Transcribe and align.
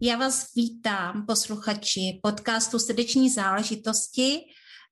Já 0.00 0.16
vás 0.16 0.54
vítám, 0.54 1.26
posluchači 1.26 2.20
podcastu 2.22 2.78
Srdeční 2.78 3.30
záležitosti. 3.30 4.40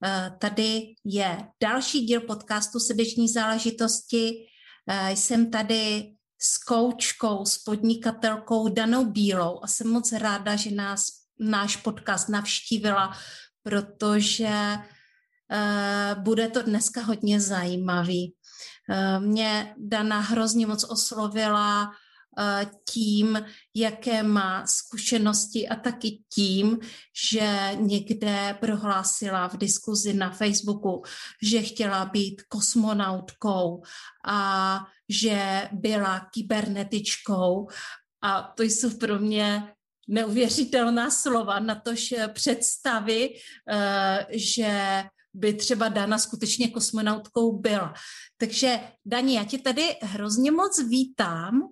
Eh, 0.05 0.31
tady 0.39 0.95
je 1.05 1.39
další 1.63 2.01
díl 2.01 2.21
podcastu 2.21 2.81
Srdeční 2.81 3.29
záležitosti. 3.29 4.47
Eh, 4.91 5.11
jsem 5.17 5.51
tady 5.51 6.13
s 6.43 6.59
koučkou, 6.59 7.45
s 7.45 7.59
podnikatelkou 7.59 8.69
Danou 8.69 9.05
Bílou 9.05 9.61
a 9.63 9.67
jsem 9.67 9.89
moc 9.89 10.13
ráda, 10.13 10.57
že 10.57 10.71
nás 10.71 11.07
náš 11.41 11.77
podcast 11.77 12.29
navštívila, 12.29 13.17
protože 13.63 14.79
uh, 14.79 16.23
bude 16.23 16.49
to 16.49 16.63
dneska 16.63 17.03
hodně 17.03 17.41
zajímavý. 17.41 18.35
Mě 19.19 19.75
Dana 19.79 20.21
hrozně 20.21 20.67
moc 20.67 20.85
oslovila 20.85 21.93
tím, 22.91 23.45
jaké 23.75 24.23
má 24.23 24.67
zkušenosti 24.67 25.69
a 25.69 25.77
taky 25.77 26.19
tím, 26.35 26.79
že 27.31 27.71
někde 27.75 28.57
prohlásila 28.61 29.49
v 29.49 29.57
diskuzi 29.57 30.15
na 30.15 30.31
Facebooku, 30.31 31.03
že 31.43 31.63
chtěla 31.63 32.05
být 32.05 32.43
kosmonautkou 32.49 33.83
a 34.27 34.81
že 35.09 35.69
byla 35.73 36.21
kybernetičkou. 36.35 37.69
A 38.23 38.43
to 38.57 38.63
jsou 38.63 38.91
pro 38.91 39.19
mě 39.19 39.75
neuvěřitelná 40.09 41.11
slova, 41.11 41.59
na 41.59 41.75
tož 41.75 42.15
představy, 42.33 43.37
eh, 43.71 44.27
že 44.31 45.05
by 45.35 45.55
třeba 45.55 45.89
Dana 45.89 46.19
skutečně 46.19 46.69
kosmonautkou 46.69 47.59
byla. 47.59 47.95
Takže 48.37 48.81
Dani, 49.05 49.37
já 49.37 49.45
tě 49.45 49.59
tady 49.59 49.97
hrozně 50.03 50.51
moc 50.51 50.83
vítám 50.89 51.63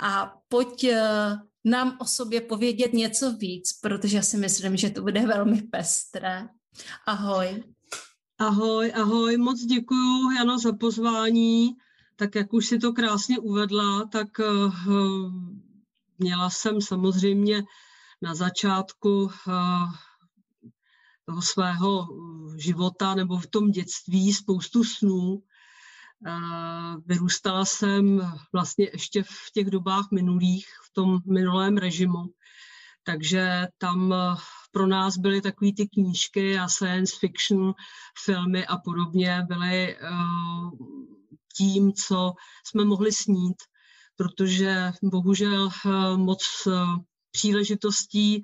a 0.00 0.32
pojď 0.48 0.84
eh, 0.84 1.36
nám 1.64 1.96
o 2.00 2.04
sobě 2.04 2.40
povědět 2.40 2.92
něco 2.92 3.32
víc, 3.32 3.72
protože 3.82 4.16
já 4.16 4.22
si 4.22 4.36
myslím, 4.36 4.76
že 4.76 4.90
to 4.90 5.02
bude 5.02 5.26
velmi 5.26 5.62
pestré. 5.62 6.48
Ahoj. 7.06 7.64
Ahoj, 8.38 8.92
ahoj, 8.94 9.36
moc 9.36 9.60
děkuji, 9.60 10.30
Jano, 10.36 10.58
za 10.58 10.72
pozvání. 10.72 11.76
Tak 12.16 12.34
jak 12.34 12.52
už 12.52 12.66
si 12.66 12.78
to 12.78 12.92
krásně 12.92 13.38
uvedla, 13.38 14.04
tak 14.12 14.28
uh, 14.38 14.74
měla 16.18 16.50
jsem 16.50 16.80
samozřejmě 16.80 17.62
na 18.22 18.34
začátku 18.34 19.22
uh, 19.22 19.30
toho 21.24 21.42
svého 21.42 22.06
života 22.56 23.14
nebo 23.14 23.38
v 23.38 23.46
tom 23.46 23.70
dětství 23.70 24.32
spoustu 24.32 24.84
snů, 24.84 25.42
Vyrůstala 27.06 27.64
jsem 27.64 28.32
vlastně 28.52 28.88
ještě 28.92 29.22
v 29.22 29.50
těch 29.54 29.70
dobách 29.70 30.08
minulých, 30.12 30.66
v 30.90 30.92
tom 30.92 31.18
minulém 31.26 31.76
režimu, 31.76 32.24
takže 33.08 33.68
tam 33.78 34.12
eh, 34.12 34.36
pro 34.72 34.86
nás 34.86 35.18
byly 35.18 35.40
takové 35.40 35.70
ty 35.76 35.88
knížky 35.88 36.58
a 36.58 36.68
science 36.68 37.16
fiction 37.20 37.74
filmy 38.24 38.66
a 38.66 38.76
podobně 38.78 39.42
byly 39.48 39.96
eh, 39.96 40.08
tím, 41.56 41.92
co 41.92 42.32
jsme 42.66 42.84
mohli 42.84 43.12
snít, 43.12 43.56
protože 44.16 44.92
bohužel 45.02 45.68
eh, 45.68 46.16
moc 46.16 46.68
příležitostí 47.30 48.42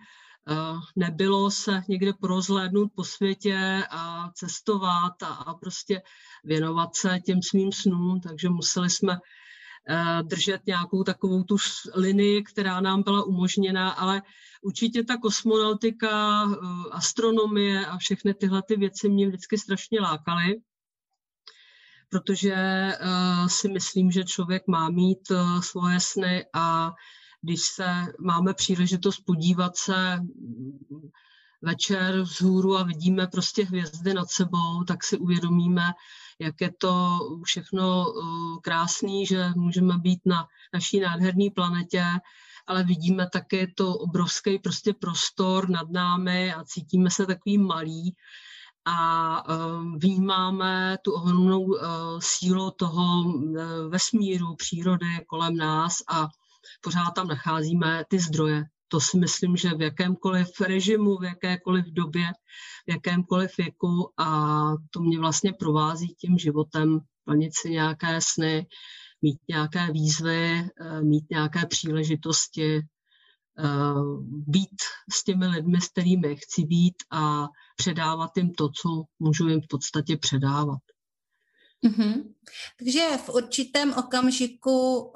nebylo 0.96 1.50
se 1.50 1.82
někde 1.88 2.12
porozhlédnout 2.12 2.92
po 2.94 3.04
světě 3.04 3.84
a 3.90 4.30
cestovat 4.34 5.22
a, 5.22 5.26
a 5.26 5.54
prostě 5.54 6.02
věnovat 6.44 6.96
se 6.96 7.20
těm 7.24 7.42
svým 7.42 7.72
snům, 7.72 8.20
takže 8.20 8.48
museli 8.48 8.90
jsme 8.90 9.18
eh, 9.88 10.22
držet 10.22 10.66
nějakou 10.66 11.02
takovou 11.02 11.42
tu 11.42 11.56
linii, 11.94 12.42
která 12.42 12.80
nám 12.80 13.02
byla 13.02 13.22
umožněna, 13.24 13.90
ale 13.90 14.22
určitě 14.62 15.04
ta 15.04 15.16
kosmonautika, 15.16 16.44
eh, 16.44 16.56
astronomie 16.90 17.86
a 17.86 17.98
všechny 17.98 18.34
tyhle 18.34 18.62
ty 18.62 18.76
věci 18.76 19.08
mě 19.08 19.26
vždycky 19.28 19.58
strašně 19.58 20.00
lákaly, 20.00 20.54
protože 22.08 22.56
si 23.46 23.68
myslím, 23.68 24.10
že 24.10 24.24
člověk 24.24 24.62
má 24.66 24.88
mít 24.88 25.32
svoje 25.60 26.00
sny 26.00 26.46
a 26.52 26.92
když 27.44 27.60
se 27.60 28.12
máme 28.20 28.54
příležitost 28.54 29.20
podívat 29.20 29.76
se 29.76 30.18
večer 31.62 32.20
vzhůru 32.20 32.76
a 32.76 32.82
vidíme 32.82 33.26
prostě 33.26 33.64
hvězdy 33.64 34.14
nad 34.14 34.30
sebou, 34.30 34.84
tak 34.84 35.04
si 35.04 35.18
uvědomíme, 35.18 35.92
jak 36.38 36.60
je 36.60 36.72
to 36.78 37.18
všechno 37.44 38.10
uh, 38.10 38.60
krásný, 38.60 39.26
že 39.26 39.50
můžeme 39.56 39.98
být 39.98 40.20
na 40.26 40.46
naší 40.74 41.00
nádherné 41.00 41.50
planetě, 41.54 42.04
ale 42.66 42.84
vidíme 42.84 43.28
také 43.32 43.66
to 43.76 43.94
obrovský 43.94 44.58
prostě 44.58 44.92
prostor 44.92 45.70
nad 45.70 45.90
námi 45.90 46.54
a 46.54 46.64
cítíme 46.64 47.10
se 47.10 47.26
takový 47.26 47.58
malý 47.58 48.16
a 48.84 49.48
uh, 49.48 49.98
vnímáme 49.98 50.98
tu 51.02 51.12
ohromnou 51.12 51.60
uh, 51.60 51.78
sílu 52.18 52.70
toho 52.70 53.32
vesmíru, 53.88 54.56
přírody 54.56 55.24
kolem 55.26 55.56
nás 55.56 55.96
a 56.08 56.28
pořád 56.80 57.10
tam 57.10 57.28
nacházíme 57.28 58.04
ty 58.08 58.18
zdroje. 58.18 58.64
To 58.88 59.00
si 59.00 59.18
myslím, 59.18 59.56
že 59.56 59.74
v 59.74 59.80
jakémkoliv 59.80 60.60
režimu, 60.60 61.16
v 61.16 61.24
jakékoliv 61.24 61.84
době, 61.86 62.26
v 62.86 62.90
jakémkoliv 62.90 63.56
věku 63.56 64.12
a 64.16 64.28
to 64.90 65.00
mě 65.00 65.18
vlastně 65.18 65.52
provází 65.52 66.14
tím 66.14 66.38
životem, 66.38 67.00
plnit 67.24 67.52
si 67.54 67.70
nějaké 67.70 68.20
sny, 68.20 68.66
mít 69.22 69.38
nějaké 69.48 69.92
výzvy, 69.92 70.70
eh, 70.80 71.02
mít 71.02 71.24
nějaké 71.30 71.66
příležitosti, 71.66 72.76
eh, 72.76 72.82
být 74.46 74.82
s 75.12 75.24
těmi 75.24 75.46
lidmi, 75.46 75.80
s 75.80 75.88
kterými 75.88 76.36
chci 76.36 76.64
být 76.64 76.94
a 77.10 77.48
předávat 77.76 78.30
jim 78.36 78.50
to, 78.52 78.68
co 78.68 79.02
můžu 79.18 79.48
jim 79.48 79.60
v 79.60 79.68
podstatě 79.70 80.16
předávat. 80.16 80.78
Mm-hmm. 81.84 82.34
Takže 82.78 83.00
v 83.24 83.28
určitém 83.28 83.92
okamžiku 83.92 85.00
uh, 85.00 85.12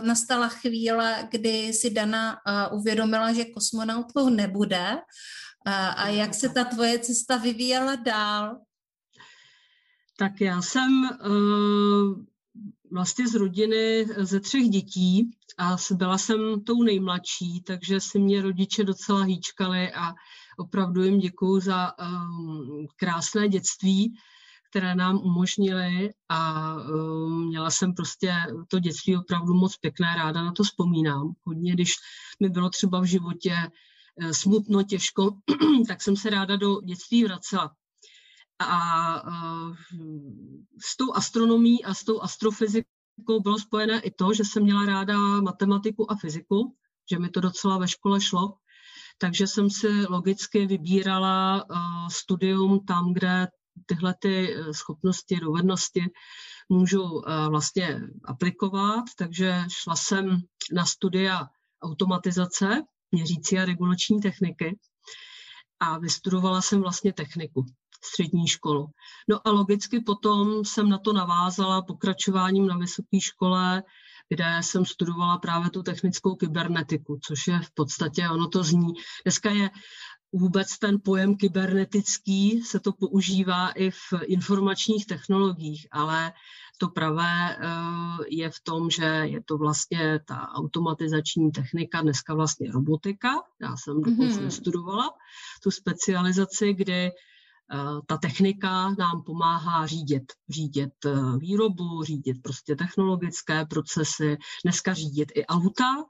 nastala 0.00 0.48
chvíle, 0.48 1.28
kdy 1.30 1.72
si 1.72 1.90
Dana 1.90 2.36
uh, 2.70 2.78
uvědomila, 2.78 3.32
že 3.32 3.44
kosmonautkou 3.44 4.28
nebude. 4.28 4.92
Uh, 4.92 5.72
a 5.72 6.08
jak 6.08 6.34
se 6.34 6.48
ta 6.48 6.64
tvoje 6.64 6.98
cesta 6.98 7.36
vyvíjela 7.36 7.96
dál? 7.96 8.60
Tak 10.16 10.40
já 10.40 10.62
jsem 10.62 11.02
uh, 11.02 12.24
vlastně 12.90 13.28
z 13.28 13.34
rodiny 13.34 14.06
ze 14.16 14.40
třech 14.40 14.68
dětí 14.68 15.30
a 15.58 15.76
byla 15.92 16.18
jsem 16.18 16.64
tou 16.64 16.82
nejmladší, 16.82 17.62
takže 17.62 18.00
si 18.00 18.18
mě 18.18 18.42
rodiče 18.42 18.84
docela 18.84 19.22
hýčkali 19.22 19.92
a 19.92 20.14
opravdu 20.58 21.02
jim 21.02 21.18
děkuju 21.18 21.60
za 21.60 21.92
um, 21.98 22.86
krásné 22.96 23.48
dětství 23.48 24.16
které 24.74 24.94
nám 24.94 25.16
umožnily 25.16 26.14
a 26.28 26.74
uh, 26.74 27.30
měla 27.30 27.70
jsem 27.70 27.94
prostě 27.94 28.34
to 28.68 28.78
dětství 28.78 29.16
opravdu 29.16 29.54
moc 29.54 29.76
pěkné, 29.76 30.14
ráda 30.16 30.44
na 30.44 30.52
to 30.52 30.62
vzpomínám. 30.64 31.32
Hodně, 31.44 31.72
když 31.72 31.94
mi 32.40 32.48
bylo 32.48 32.70
třeba 32.70 33.00
v 33.00 33.04
životě 33.04 33.54
uh, 34.22 34.30
smutno, 34.30 34.82
těžko, 34.82 35.30
tak 35.88 36.02
jsem 36.02 36.16
se 36.16 36.30
ráda 36.30 36.56
do 36.56 36.80
dětství 36.80 37.24
vracela. 37.24 37.74
A 38.58 39.22
s 40.84 40.96
tou 40.96 41.14
astronomí 41.14 41.84
a 41.84 41.94
s 41.94 42.04
tou 42.04 42.20
astrofyzikou 42.20 43.40
bylo 43.42 43.58
spojené 43.58 44.00
i 44.00 44.10
to, 44.10 44.34
že 44.34 44.44
jsem 44.44 44.62
měla 44.62 44.86
ráda 44.86 45.18
matematiku 45.18 46.12
a 46.12 46.16
fyziku, 46.16 46.74
že 47.10 47.18
mi 47.18 47.28
to 47.28 47.40
docela 47.40 47.78
ve 47.78 47.88
škole 47.88 48.20
šlo. 48.20 48.54
Takže 49.18 49.46
jsem 49.46 49.70
si 49.70 50.06
logicky 50.06 50.66
vybírala 50.66 51.64
uh, 51.70 52.08
studium 52.08 52.86
tam, 52.86 53.12
kde 53.12 53.48
tyhle 53.86 54.14
ty 54.18 54.54
eh, 54.54 54.74
schopnosti, 54.74 55.40
dovednosti 55.40 56.02
můžu 56.68 57.28
eh, 57.28 57.48
vlastně 57.48 58.00
aplikovat, 58.24 59.04
takže 59.18 59.64
šla 59.68 59.96
jsem 59.96 60.38
na 60.72 60.84
studia 60.84 61.48
automatizace, 61.82 62.82
měřící 63.12 63.58
a 63.58 63.64
regulační 63.64 64.20
techniky 64.20 64.78
a 65.80 65.98
vystudovala 65.98 66.62
jsem 66.62 66.80
vlastně 66.80 67.12
techniku, 67.12 67.66
střední 68.04 68.48
školu. 68.48 68.86
No 69.28 69.48
a 69.48 69.50
logicky 69.50 70.00
potom 70.00 70.64
jsem 70.64 70.88
na 70.88 70.98
to 70.98 71.12
navázala 71.12 71.82
pokračováním 71.82 72.66
na 72.66 72.76
vysoké 72.76 73.20
škole 73.20 73.82
kde 74.28 74.58
jsem 74.60 74.84
studovala 74.84 75.38
právě 75.38 75.70
tu 75.70 75.82
technickou 75.82 76.34
kybernetiku, 76.34 77.18
což 77.22 77.46
je 77.46 77.60
v 77.60 77.70
podstatě, 77.74 78.28
ono 78.28 78.48
to 78.48 78.62
zní, 78.62 78.92
dneska 79.24 79.50
je 79.50 79.70
vůbec 80.34 80.78
ten 80.78 81.00
pojem 81.04 81.36
kybernetický, 81.36 82.62
se 82.62 82.80
to 82.80 82.92
používá 82.92 83.70
i 83.70 83.90
v 83.90 84.12
informačních 84.26 85.06
technologiích, 85.06 85.86
ale 85.92 86.32
to 86.78 86.88
pravé 86.88 87.56
eh, 87.56 87.60
je 88.28 88.50
v 88.50 88.60
tom, 88.62 88.90
že 88.90 89.04
je 89.04 89.42
to 89.42 89.58
vlastně 89.58 90.20
ta 90.26 90.48
automatizační 90.48 91.52
technika, 91.52 92.00
dneska 92.00 92.34
vlastně 92.34 92.72
robotika. 92.72 93.28
Já 93.60 93.76
jsem 93.76 94.02
dokonce 94.02 94.40
mm-hmm. 94.40 94.50
studovala 94.50 95.10
tu 95.62 95.70
specializaci, 95.70 96.74
kdy 96.74 97.10
Eh, 97.72 98.00
ta 98.06 98.16
technika 98.16 98.94
nám 98.98 99.22
pomáhá 99.22 99.86
řídit, 99.86 100.32
řídit 100.48 100.92
eh, 101.06 101.38
výrobu, 101.38 102.04
řídit 102.04 102.42
prostě 102.42 102.76
technologické 102.76 103.66
procesy, 103.66 104.36
dneska 104.64 104.94
řídit 104.94 105.32
i 105.34 105.46
auta, 105.46 106.04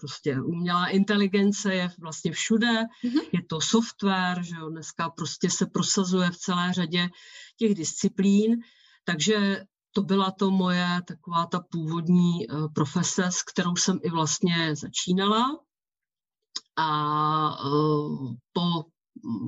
prostě 0.00 0.40
umělá 0.40 0.86
inteligence 0.88 1.74
je 1.74 1.90
vlastně 1.98 2.32
všude, 2.32 2.66
mm-hmm. 2.66 3.28
je 3.32 3.42
to 3.48 3.60
software, 3.60 4.42
že 4.42 4.56
jo, 4.56 4.68
dneska 4.68 5.10
prostě 5.10 5.50
se 5.50 5.66
prosazuje 5.66 6.30
v 6.30 6.36
celé 6.36 6.72
řadě 6.72 7.08
těch 7.56 7.74
disciplín, 7.74 8.56
takže 9.04 9.64
to 9.92 10.02
byla 10.02 10.30
to 10.30 10.50
moje 10.50 10.88
taková 11.06 11.46
ta 11.46 11.60
původní 11.70 12.48
uh, 12.48 12.72
profese, 12.72 13.24
s 13.24 13.42
kterou 13.42 13.76
jsem 13.76 13.98
i 14.02 14.10
vlastně 14.10 14.76
začínala. 14.76 15.44
A 16.76 17.64
uh, 17.64 18.34
po 18.52 18.84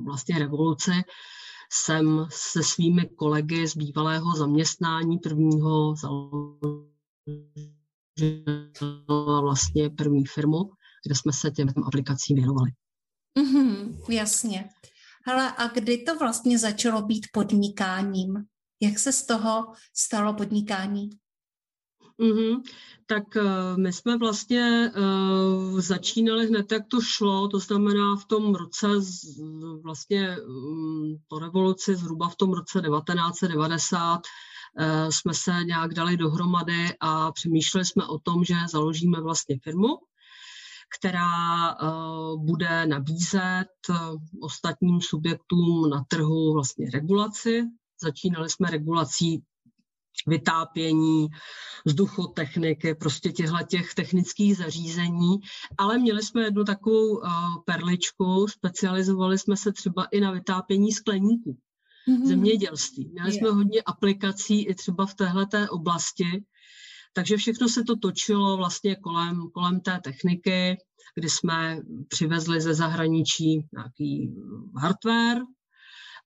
vlastně 0.05 0.39
revoluci 0.39 0.91
jsem 1.73 2.27
se 2.29 2.63
svými 2.63 3.09
kolegy 3.15 3.67
z 3.67 3.77
bývalého 3.77 4.35
zaměstnání 4.35 5.17
prvního 5.17 5.95
založila 5.95 6.91
vlastně 9.41 9.89
první 9.89 10.25
firmu, 10.25 10.59
kde 11.05 11.15
jsme 11.15 11.33
se 11.33 11.51
těm 11.51 11.67
aplikacím 11.85 12.35
věnovali. 12.35 12.71
Mm-hmm, 13.39 13.95
jasně. 14.09 14.69
Hele, 15.25 15.53
a 15.57 15.67
kdy 15.67 15.97
to 15.97 16.17
vlastně 16.17 16.59
začalo 16.59 17.01
být 17.01 17.27
podnikáním? 17.33 18.33
Jak 18.81 18.99
se 18.99 19.11
z 19.11 19.25
toho 19.25 19.73
stalo 19.93 20.33
podnikání? 20.33 21.09
Mm-hmm. 22.19 22.61
Tak 23.05 23.23
uh, 23.35 23.77
my 23.77 23.93
jsme 23.93 24.17
vlastně 24.17 24.91
uh, 24.97 25.79
začínali 25.79 26.47
hned, 26.47 26.71
jak 26.71 26.87
to 26.87 27.01
šlo, 27.01 27.47
to 27.47 27.59
znamená 27.59 28.15
v 28.15 28.25
tom 28.25 28.55
roce, 28.55 29.01
z, 29.01 29.39
vlastně 29.83 30.37
um, 30.47 31.17
po 31.27 31.39
revoluci, 31.39 31.95
zhruba 31.95 32.29
v 32.29 32.35
tom 32.35 32.53
roce 32.53 32.81
1990, 32.81 34.13
uh, 34.13 34.17
eh, 34.17 34.21
jsme 35.09 35.33
se 35.33 35.51
nějak 35.65 35.93
dali 35.93 36.17
dohromady 36.17 36.85
a 36.99 37.31
přemýšleli 37.31 37.85
jsme 37.85 38.07
o 38.07 38.19
tom, 38.19 38.43
že 38.43 38.55
založíme 38.71 39.21
vlastně 39.21 39.59
firmu, 39.63 39.87
která 40.99 41.75
uh, 41.75 42.45
bude 42.45 42.85
nabízet 42.85 43.67
uh, 43.89 43.95
ostatním 44.41 45.01
subjektům 45.01 45.89
na 45.89 46.03
trhu 46.07 46.53
vlastně 46.53 46.89
regulaci. 46.93 47.63
Začínali 48.01 48.49
jsme 48.49 48.69
regulací 48.69 49.43
vytápění, 50.27 51.27
vzduchotechniky, 51.85 52.95
prostě 52.95 53.31
těchto 53.31 53.57
těch 53.69 53.93
technických 53.93 54.57
zařízení, 54.57 55.37
ale 55.77 55.97
měli 55.97 56.23
jsme 56.23 56.41
jednu 56.41 56.63
takovou 56.63 57.21
perličku, 57.65 58.47
specializovali 58.47 59.37
jsme 59.37 59.57
se 59.57 59.71
třeba 59.71 60.05
i 60.05 60.19
na 60.19 60.31
vytápění 60.31 60.91
skleníků, 60.91 61.57
mm-hmm. 62.11 62.27
zemědělství. 62.27 63.09
Měli 63.11 63.31
jsme 63.31 63.49
hodně 63.49 63.81
aplikací 63.81 64.65
i 64.65 64.75
třeba 64.75 65.05
v 65.05 65.15
téhleté 65.15 65.69
oblasti, 65.69 66.45
takže 67.13 67.37
všechno 67.37 67.69
se 67.69 67.83
to 67.83 67.95
točilo 67.95 68.57
vlastně 68.57 68.95
kolem, 68.95 69.49
kolem 69.53 69.79
té 69.79 69.99
techniky, 70.03 70.77
kdy 71.15 71.29
jsme 71.29 71.81
přivezli 72.07 72.61
ze 72.61 72.73
zahraničí 72.73 73.67
nějaký 73.73 74.35
hardware, 74.81 75.41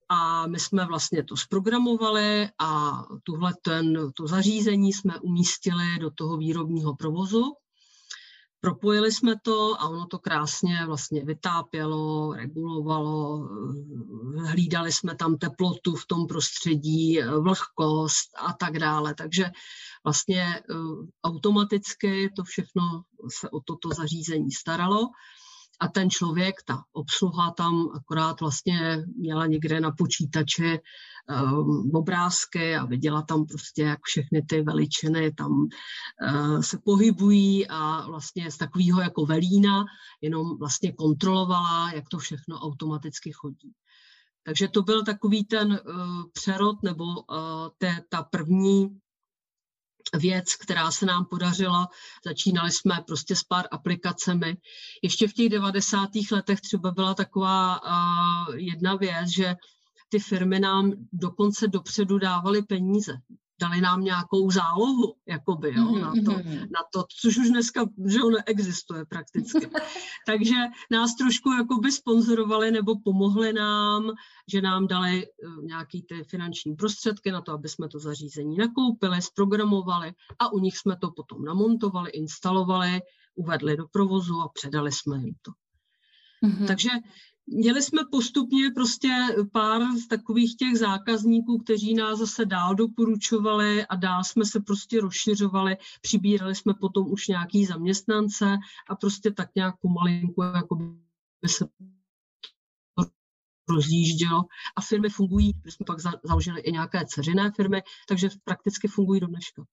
a 0.09 0.47
my 0.47 0.59
jsme 0.59 0.85
vlastně 0.85 1.23
to 1.23 1.37
zprogramovali 1.37 2.49
a 2.61 3.01
tuhle 3.23 3.53
ten, 3.61 4.11
to 4.15 4.27
zařízení 4.27 4.93
jsme 4.93 5.19
umístili 5.19 5.99
do 6.01 6.11
toho 6.11 6.37
výrobního 6.37 6.95
provozu. 6.95 7.43
Propojili 8.65 9.12
jsme 9.12 9.35
to 9.44 9.81
a 9.81 9.89
ono 9.89 10.06
to 10.06 10.19
krásně 10.19 10.85
vlastně 10.85 11.25
vytápělo, 11.25 12.33
regulovalo, 12.33 13.50
hlídali 14.45 14.91
jsme 14.91 15.15
tam 15.15 15.38
teplotu 15.38 15.95
v 15.95 16.06
tom 16.06 16.27
prostředí, 16.27 17.19
vlhkost 17.21 18.29
a 18.38 18.53
tak 18.53 18.79
dále. 18.79 19.15
Takže 19.15 19.51
vlastně 20.03 20.44
eh, 20.44 20.63
automaticky 21.23 22.29
to 22.35 22.44
všechno 22.44 22.81
se 23.39 23.50
o 23.50 23.59
toto 23.59 23.89
zařízení 23.89 24.51
staralo 24.51 25.09
a 25.80 25.88
ten 25.88 26.10
člověk, 26.10 26.56
ta 26.66 26.83
obsluha 26.94 27.51
tam 27.51 27.88
akorát 27.95 28.42
vlastně 28.42 29.06
měla 29.18 29.45
někde 29.45 29.80
na 29.80 29.92
počítači 29.92 30.80
um, 31.30 31.92
obrázky 31.94 32.75
a 32.75 32.86
viděla 32.86 33.22
tam 33.22 33.45
prostě, 33.45 33.81
jak 33.81 34.00
všechny 34.04 34.42
ty 34.42 34.62
veličiny 34.62 35.33
tam 35.33 35.51
uh, 35.51 36.62
se 36.62 36.80
pohybují 36.86 37.68
a 37.68 38.07
vlastně 38.07 38.51
z 38.51 38.57
takového 38.57 39.01
jako 39.01 39.25
velína 39.25 39.86
jenom 40.22 40.57
vlastně 40.57 40.92
kontrolovala, 40.92 41.92
jak 41.92 42.10
to 42.10 42.18
všechno 42.18 42.60
automaticky 42.60 43.31
chodí. 43.31 43.74
Takže 44.45 44.68
to 44.68 44.81
byl 44.83 45.04
takový 45.04 45.45
ten 45.45 45.71
uh, 45.71 46.24
přerod 46.33 46.83
nebo 46.83 47.04
uh, 47.04 47.18
te, 47.78 48.01
ta 48.10 48.24
první 48.24 49.00
věc, 50.13 50.56
která 50.56 50.92
se 50.92 51.06
nám 51.06 51.25
podařila. 51.25 51.88
Začínali 52.25 52.72
jsme 52.72 53.04
prostě 53.07 53.36
s 53.36 53.44
pár 53.44 53.66
aplikacemi. 53.72 54.57
Ještě 55.04 55.28
v 55.28 55.34
těch 55.34 55.50
90. 55.50 56.10
letech 56.31 56.62
třeba 56.62 56.92
byla 56.92 57.13
taková 57.13 57.81
uh, 57.84 58.56
jedna 58.56 58.96
věc, 58.96 59.30
že 59.30 59.56
ty 60.10 60.19
firmy 60.19 60.60
nám 60.60 60.92
dokonce 61.13 61.68
dopředu 61.68 62.18
dávaly 62.19 62.62
peníze 62.62 63.13
dali 63.62 63.81
nám 63.81 64.04
nějakou 64.04 64.52
zálohu, 64.52 65.16
jakoby, 65.28 65.74
jo, 65.75 65.84
mm-hmm. 65.84 66.02
na, 66.02 66.12
to, 66.12 66.40
mm-hmm. 66.40 66.60
na 66.60 66.80
to, 66.94 67.06
což 67.21 67.38
už 67.38 67.50
dneska, 67.50 67.85
že 68.06 68.24
on 68.24 68.33
neexistuje 68.33 69.06
prakticky. 69.06 69.69
Takže 70.26 70.56
nás 70.92 71.16
trošku 71.16 71.52
jakoby 71.52 71.92
sponzorovali 71.92 72.71
nebo 72.71 73.00
pomohli 73.04 73.54
nám, 73.54 74.12
že 74.52 74.62
nám 74.62 74.88
dali 74.88 75.28
uh, 75.28 75.64
nějaký 75.64 76.02
ty 76.04 76.24
finanční 76.24 76.76
prostředky 76.76 77.31
na 77.31 77.42
to, 77.42 77.52
aby 77.52 77.69
jsme 77.69 77.88
to 77.88 78.00
zařízení 78.00 78.57
nakoupili, 78.57 79.21
zprogramovali 79.21 80.14
a 80.40 80.54
u 80.54 80.59
nich 80.59 80.78
jsme 80.78 80.97
to 80.97 81.12
potom 81.12 81.45
namontovali, 81.45 82.12
instalovali, 82.12 83.02
uvedli 83.35 83.78
do 83.78 83.88
provozu 83.88 84.42
a 84.42 84.50
předali 84.54 84.92
jsme 84.92 85.18
jim 85.18 85.35
to. 85.42 85.52
Mm-hmm. 86.47 86.68
Takže 86.68 86.90
Měli 87.47 87.81
jsme 87.81 88.02
postupně 88.11 88.71
prostě 88.75 89.09
pár 89.52 89.81
takových 90.09 90.56
těch 90.56 90.78
zákazníků, 90.78 91.57
kteří 91.57 91.94
nás 91.94 92.19
zase 92.19 92.45
dál 92.45 92.75
doporučovali 92.75 93.85
a 93.85 93.95
dál 93.95 94.23
jsme 94.23 94.45
se 94.45 94.59
prostě 94.59 95.02
rozšiřovali, 95.02 95.78
přibírali 96.02 96.56
jsme 96.56 96.73
potom 96.73 97.11
už 97.11 97.28
nějaký 97.28 97.66
zaměstnance 97.66 98.57
a 98.90 98.95
prostě 98.95 99.31
tak 99.31 99.49
nějak 99.56 99.75
pomalinku 99.80 100.44
jako 100.44 100.75
by 100.75 101.49
se 101.49 101.66
rozjíždělo 103.69 104.44
a 104.75 104.81
firmy 104.81 105.09
fungují, 105.09 105.54
my 105.66 105.71
jsme 105.71 105.83
pak 105.87 105.99
založili 106.23 106.61
i 106.61 106.71
nějaké 106.71 107.06
ceřiné 107.06 107.52
firmy, 107.56 107.83
takže 108.07 108.30
prakticky 108.44 108.87
fungují 108.87 109.19
do 109.19 109.28
dneška 109.28 109.64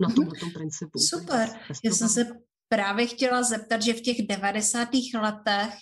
na 0.00 0.08
tomto 0.08 0.40
tom 0.40 0.50
principu. 0.50 0.98
Super. 0.98 1.48
Já 1.84 1.90
jsem 1.90 2.08
se 2.08 2.26
právě 2.68 3.06
chtěla 3.06 3.42
zeptat, 3.42 3.82
že 3.82 3.92
v 3.92 4.00
těch 4.00 4.26
90. 4.26 4.88
letech 5.22 5.74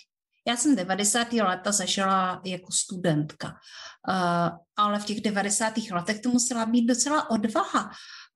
já 0.47 0.57
jsem 0.57 0.75
90. 0.75 1.33
leta 1.33 1.71
zažila 1.71 2.41
jako 2.45 2.71
studentka, 2.71 3.47
uh, 3.47 4.57
ale 4.77 4.99
v 4.99 5.05
těch 5.05 5.21
90. 5.21 5.73
letech 5.91 6.19
to 6.19 6.29
musela 6.29 6.65
být 6.65 6.85
docela 6.85 7.29
odvaha. 7.29 7.91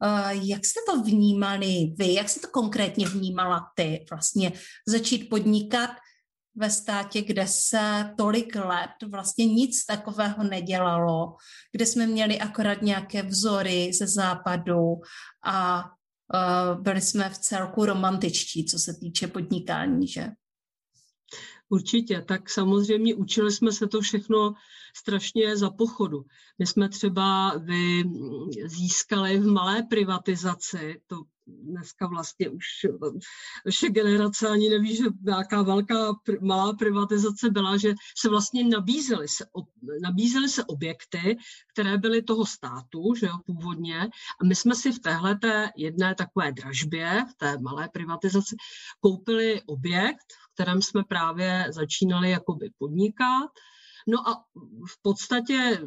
Uh, 0.05 0.29
jak 0.29 0.65
jste 0.65 0.79
to 0.91 1.03
vnímali 1.03 1.93
vy? 1.97 2.13
Jak 2.13 2.29
jste 2.29 2.39
to 2.39 2.47
konkrétně 2.47 3.07
vnímala 3.07 3.71
ty? 3.75 4.05
Vlastně 4.11 4.51
začít 4.87 5.29
podnikat 5.29 5.89
ve 6.55 6.69
státě, 6.69 7.21
kde 7.21 7.47
se 7.47 8.13
tolik 8.17 8.55
let 8.55 8.89
vlastně 9.11 9.45
nic 9.45 9.85
takového 9.85 10.43
nedělalo, 10.43 11.35
kde 11.71 11.85
jsme 11.85 12.07
měli 12.07 12.39
akorát 12.39 12.81
nějaké 12.81 13.23
vzory 13.23 13.91
ze 13.93 14.07
západu 14.07 15.01
a 15.43 15.83
uh, 15.83 16.81
byli 16.81 17.01
jsme 17.01 17.29
v 17.29 17.37
celku 17.37 17.85
romantičtí, 17.85 18.65
co 18.65 18.79
se 18.79 18.93
týče 18.93 19.27
podnikání, 19.27 20.07
že? 20.07 20.27
Určitě, 21.69 22.21
tak 22.21 22.49
samozřejmě 22.49 23.15
učili 23.15 23.51
jsme 23.51 23.71
se 23.71 23.87
to 23.87 24.01
všechno 24.01 24.53
strašně 24.95 25.57
za 25.57 25.69
pochodu. 25.69 26.25
My 26.59 26.67
jsme 26.67 26.89
třeba 26.89 27.57
vy 27.57 28.03
získali 28.65 29.39
v 29.39 29.45
malé 29.45 29.83
privatizaci, 29.83 31.01
to 31.07 31.15
dneska 31.49 32.07
vlastně 32.07 32.49
už 32.49 32.65
naše 33.65 33.89
generace 33.89 34.49
ani 34.49 34.69
neví, 34.69 34.95
že 34.95 35.03
nějaká 35.21 35.61
velká, 35.61 36.13
malá 36.41 36.73
privatizace 36.73 37.49
byla, 37.49 37.77
že 37.77 37.93
se 38.17 38.29
vlastně 38.29 38.63
nabízely 38.63 39.27
se, 39.27 39.45
nabízely 40.03 40.49
se 40.49 40.63
objekty, 40.63 41.37
které 41.73 41.97
byly 41.97 42.21
toho 42.21 42.45
státu, 42.45 43.15
že 43.15 43.25
jo, 43.25 43.33
původně, 43.45 43.99
a 44.41 44.45
my 44.45 44.55
jsme 44.55 44.75
si 44.75 44.91
v 44.91 44.99
téhle 44.99 45.39
jedné 45.77 46.15
takové 46.15 46.51
dražbě, 46.51 47.25
v 47.31 47.33
té 47.37 47.57
malé 47.57 47.89
privatizaci, 47.93 48.55
koupili 48.99 49.61
objekt, 49.65 50.27
v 50.51 50.53
kterém 50.53 50.81
jsme 50.81 51.03
právě 51.03 51.65
začínali 51.69 52.29
jakoby 52.29 52.69
podnikat, 52.77 53.49
No 54.09 54.29
a 54.29 54.43
v 54.89 55.01
podstatě 55.01 55.81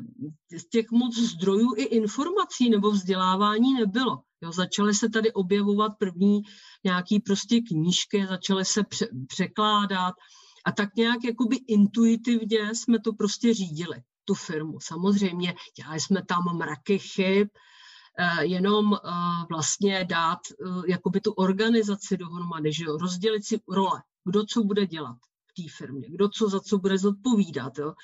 z 0.59 0.69
těch 0.69 0.91
moc 0.91 1.19
zdrojů 1.19 1.75
i 1.77 1.83
informací 1.83 2.71
nebo 2.71 2.91
vzdělávání 2.91 3.75
nebylo. 3.75 4.23
Jo, 4.43 4.53
začaly 4.53 4.95
se 4.95 5.09
tady 5.09 5.33
objevovat 5.33 5.93
první 5.99 6.43
nějaký 6.85 7.21
prostě 7.21 7.61
knížky, 7.61 8.27
začaly 8.27 8.65
se 8.65 8.83
pře- 8.83 9.09
překládat 9.29 10.15
a 10.65 10.73
tak 10.73 10.97
nějak 10.97 11.25
jakoby 11.25 11.57
intuitivně 11.57 12.75
jsme 12.75 13.01
to 13.01 13.13
prostě 13.13 13.55
řídili, 13.55 14.03
tu 14.25 14.35
firmu. 14.35 14.81
Samozřejmě 14.81 15.55
dělali 15.77 16.01
jsme 16.01 16.25
tam 16.25 16.57
mraky 16.57 16.99
chyb, 16.99 17.49
eh, 18.19 18.45
jenom 18.45 18.95
eh, 18.95 19.11
vlastně 19.51 20.05
dát 20.05 20.39
eh, 20.51 20.83
jakoby 20.89 21.21
tu 21.21 21.33
organizaci 21.33 22.17
dohromady, 22.17 22.73
že 22.73 22.85
jo, 22.85 22.97
rozdělit 22.97 23.45
si 23.47 23.61
role, 23.69 24.03
kdo 24.25 24.45
co 24.45 24.65
bude 24.65 24.87
dělat 24.87 25.17
té 25.57 25.63
firmě, 25.77 26.09
kdo 26.11 26.29
co 26.29 26.49
za 26.49 26.61
co 26.61 26.79
bude 26.79 26.99
zodpovídat, 26.99 27.79
jo? 27.79 27.95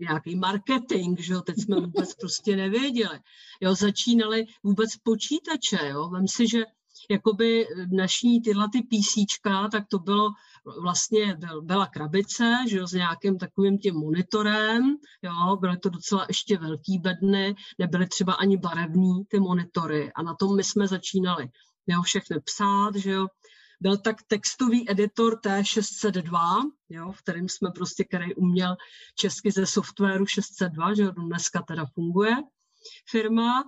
nějaký 0.00 0.36
marketing, 0.36 1.20
že 1.20 1.32
jo? 1.32 1.40
teď 1.40 1.56
jsme 1.58 1.80
vůbec 1.80 2.14
prostě 2.14 2.56
nevěděli. 2.56 3.20
Jo? 3.60 3.74
Začínali 3.74 4.44
vůbec 4.62 4.96
počítače, 4.96 5.88
jo? 5.88 6.08
Vem 6.08 6.28
si, 6.28 6.48
že 6.48 6.64
jakoby 7.10 7.66
dnešní 7.84 8.42
tyhle 8.42 8.68
ty 8.72 8.82
písíčka, 8.82 9.68
tak 9.68 9.84
to 9.88 9.98
bylo 9.98 10.30
vlastně, 10.80 11.36
byl, 11.36 11.62
byla 11.62 11.86
krabice, 11.86 12.58
že 12.68 12.78
jo, 12.78 12.86
s 12.86 12.92
nějakým 12.92 13.38
takovým 13.38 13.78
tím 13.78 13.94
monitorem, 13.94 14.96
jo, 15.22 15.56
byly 15.56 15.78
to 15.78 15.88
docela 15.88 16.24
ještě 16.28 16.58
velký 16.58 16.98
bedny, 16.98 17.54
nebyly 17.78 18.06
třeba 18.06 18.32
ani 18.32 18.56
barevný 18.56 19.24
ty 19.28 19.40
monitory 19.40 20.12
a 20.12 20.22
na 20.22 20.34
tom 20.34 20.56
my 20.56 20.64
jsme 20.64 20.88
začínali, 20.88 21.48
jo, 21.86 22.02
všechny 22.02 22.40
psát, 22.40 22.94
že 22.96 23.10
jo, 23.10 23.26
byl 23.80 23.96
tak 23.96 24.16
textový 24.26 24.90
editor 24.90 25.40
T602, 25.40 26.60
jo, 26.88 27.12
v 27.12 27.22
kterém 27.22 27.48
jsme 27.48 27.70
prostě, 27.70 28.04
který 28.04 28.34
uměl 28.34 28.76
česky 29.14 29.50
ze 29.50 29.66
softwaru 29.66 30.26
602, 30.26 30.94
že 30.94 31.10
dneska 31.10 31.62
teda 31.62 31.86
funguje 31.94 32.36
firma. 33.10 33.64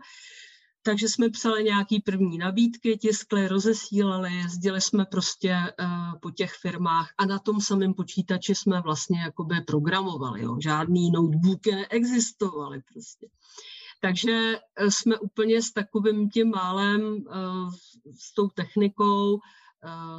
Takže 0.83 1.09
jsme 1.09 1.31
psali 1.31 1.65
nějaký 1.65 2.01
první 2.01 2.39
nabídky, 2.39 2.99
tiskli, 2.99 3.49
rozesílali, 3.49 4.35
jezdili 4.35 4.81
jsme 4.81 5.05
prostě 5.05 5.57
uh, 5.81 6.19
po 6.23 6.31
těch 6.31 6.53
firmách 6.55 7.11
a 7.19 7.27
na 7.27 7.39
tom 7.39 7.61
samém 7.61 7.95
počítači 7.95 8.55
jsme 8.55 8.81
vlastně 8.81 9.21
jakoby 9.21 9.61
programovali. 9.67 10.43
Jo. 10.43 10.57
Žádný 10.63 11.11
notebooky 11.11 11.75
neexistovaly 11.75 12.83
prostě. 12.93 13.29
Takže 14.01 14.59
eh, 14.77 14.91
jsme 14.91 15.19
úplně 15.19 15.63
s 15.63 15.73
takovým 15.73 16.31
tím 16.31 16.51
málem, 16.51 17.03
uh, 17.03 17.73
s 18.21 18.35
tou 18.35 18.49
technikou 18.49 19.41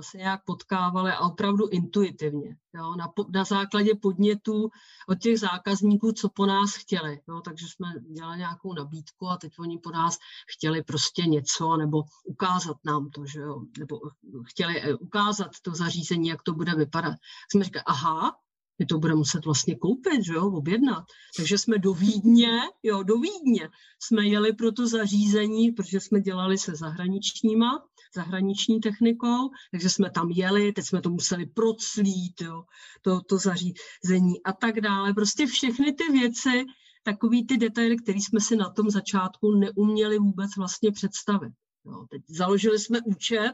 se 0.01 0.17
nějak 0.17 0.45
potkávali 0.45 1.11
a 1.11 1.19
opravdu 1.19 1.67
intuitivně, 1.67 2.57
jo, 2.73 2.95
na, 2.95 3.07
na 3.29 3.43
základě 3.43 3.95
podnětů 3.95 4.69
od 5.07 5.19
těch 5.19 5.39
zákazníků, 5.39 6.11
co 6.11 6.29
po 6.29 6.45
nás 6.45 6.75
chtěli. 6.75 7.21
Jo, 7.27 7.41
takže 7.41 7.65
jsme 7.67 7.87
dělali 8.13 8.37
nějakou 8.37 8.73
nabídku 8.73 9.27
a 9.27 9.37
teď 9.37 9.59
oni 9.59 9.77
po 9.77 9.91
nás 9.91 10.17
chtěli 10.55 10.83
prostě 10.83 11.21
něco 11.21 11.77
nebo 11.77 12.03
ukázat 12.23 12.77
nám 12.85 13.09
to, 13.09 13.25
že 13.25 13.39
jo, 13.39 13.61
nebo 13.79 13.99
chtěli 14.45 14.81
eh, 14.81 14.95
ukázat 14.95 15.51
to 15.61 15.75
zařízení, 15.75 16.27
jak 16.27 16.43
to 16.43 16.53
bude 16.53 16.75
vypadat. 16.75 17.15
Jsme 17.51 17.63
říkali, 17.63 17.83
aha, 17.85 18.35
my 18.79 18.85
to 18.85 18.99
budeme 18.99 19.17
muset 19.17 19.45
vlastně 19.45 19.75
koupit, 19.75 20.23
že 20.25 20.33
jo, 20.33 20.51
objednat. 20.51 21.03
Takže 21.37 21.57
jsme 21.57 21.77
do 21.77 21.93
Vídně, 21.93 22.51
jo, 22.83 23.03
do 23.03 23.17
Vídně 23.17 23.69
jsme 23.99 24.27
jeli 24.27 24.53
pro 24.53 24.71
to 24.71 24.87
zařízení, 24.87 25.71
protože 25.71 25.99
jsme 25.99 26.21
dělali 26.21 26.57
se 26.57 26.75
zahraničníma 26.75 27.83
zahraniční 28.15 28.79
technikou, 28.79 29.49
takže 29.71 29.89
jsme 29.89 30.09
tam 30.09 30.29
jeli, 30.29 30.71
teď 30.71 30.85
jsme 30.85 31.01
to 31.01 31.09
museli 31.09 31.45
proclít, 31.45 32.41
jo, 32.41 32.63
to, 33.01 33.21
to 33.21 33.37
zařízení 33.37 34.43
a 34.45 34.53
tak 34.53 34.81
dále. 34.81 35.13
Prostě 35.13 35.47
všechny 35.47 35.93
ty 35.93 36.03
věci, 36.11 36.65
takový 37.03 37.45
ty 37.45 37.57
detaily, 37.57 37.97
které 37.97 38.19
jsme 38.19 38.39
si 38.39 38.55
na 38.55 38.69
tom 38.69 38.89
začátku 38.89 39.55
neuměli 39.55 40.19
vůbec 40.19 40.51
vlastně 40.57 40.91
představit. 40.91 41.53
Jo, 41.85 42.05
teď 42.09 42.21
založili 42.29 42.79
jsme 42.79 42.99
účet 43.05 43.53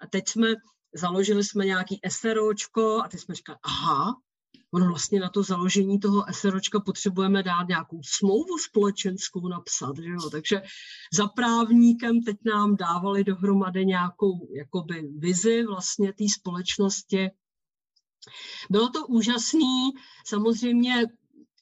a 0.00 0.06
teď 0.06 0.28
jsme 0.28 0.48
založili 0.94 1.44
jsme 1.44 1.66
nějaký 1.66 2.00
SROčko 2.08 3.02
a 3.04 3.08
teď 3.08 3.20
jsme 3.20 3.34
říkali, 3.34 3.58
aha, 3.62 4.14
ono 4.76 4.86
vlastně 4.86 5.20
na 5.20 5.28
to 5.28 5.42
založení 5.42 6.00
toho 6.00 6.24
SROčka 6.30 6.80
potřebujeme 6.80 7.42
dát 7.42 7.68
nějakou 7.68 8.00
smlouvu 8.02 8.58
společenskou 8.58 9.48
napsat, 9.48 9.96
že 9.96 10.08
jo? 10.08 10.30
takže 10.30 10.62
za 11.12 11.26
právníkem 11.26 12.22
teď 12.22 12.36
nám 12.44 12.76
dávali 12.76 13.24
dohromady 13.24 13.86
nějakou 13.86 14.48
jakoby 14.56 15.08
vizi 15.18 15.64
vlastně 15.66 16.12
té 16.12 16.24
společnosti. 16.40 17.30
Bylo 18.70 18.88
to 18.88 19.06
úžasný, 19.06 19.92
samozřejmě 20.26 21.04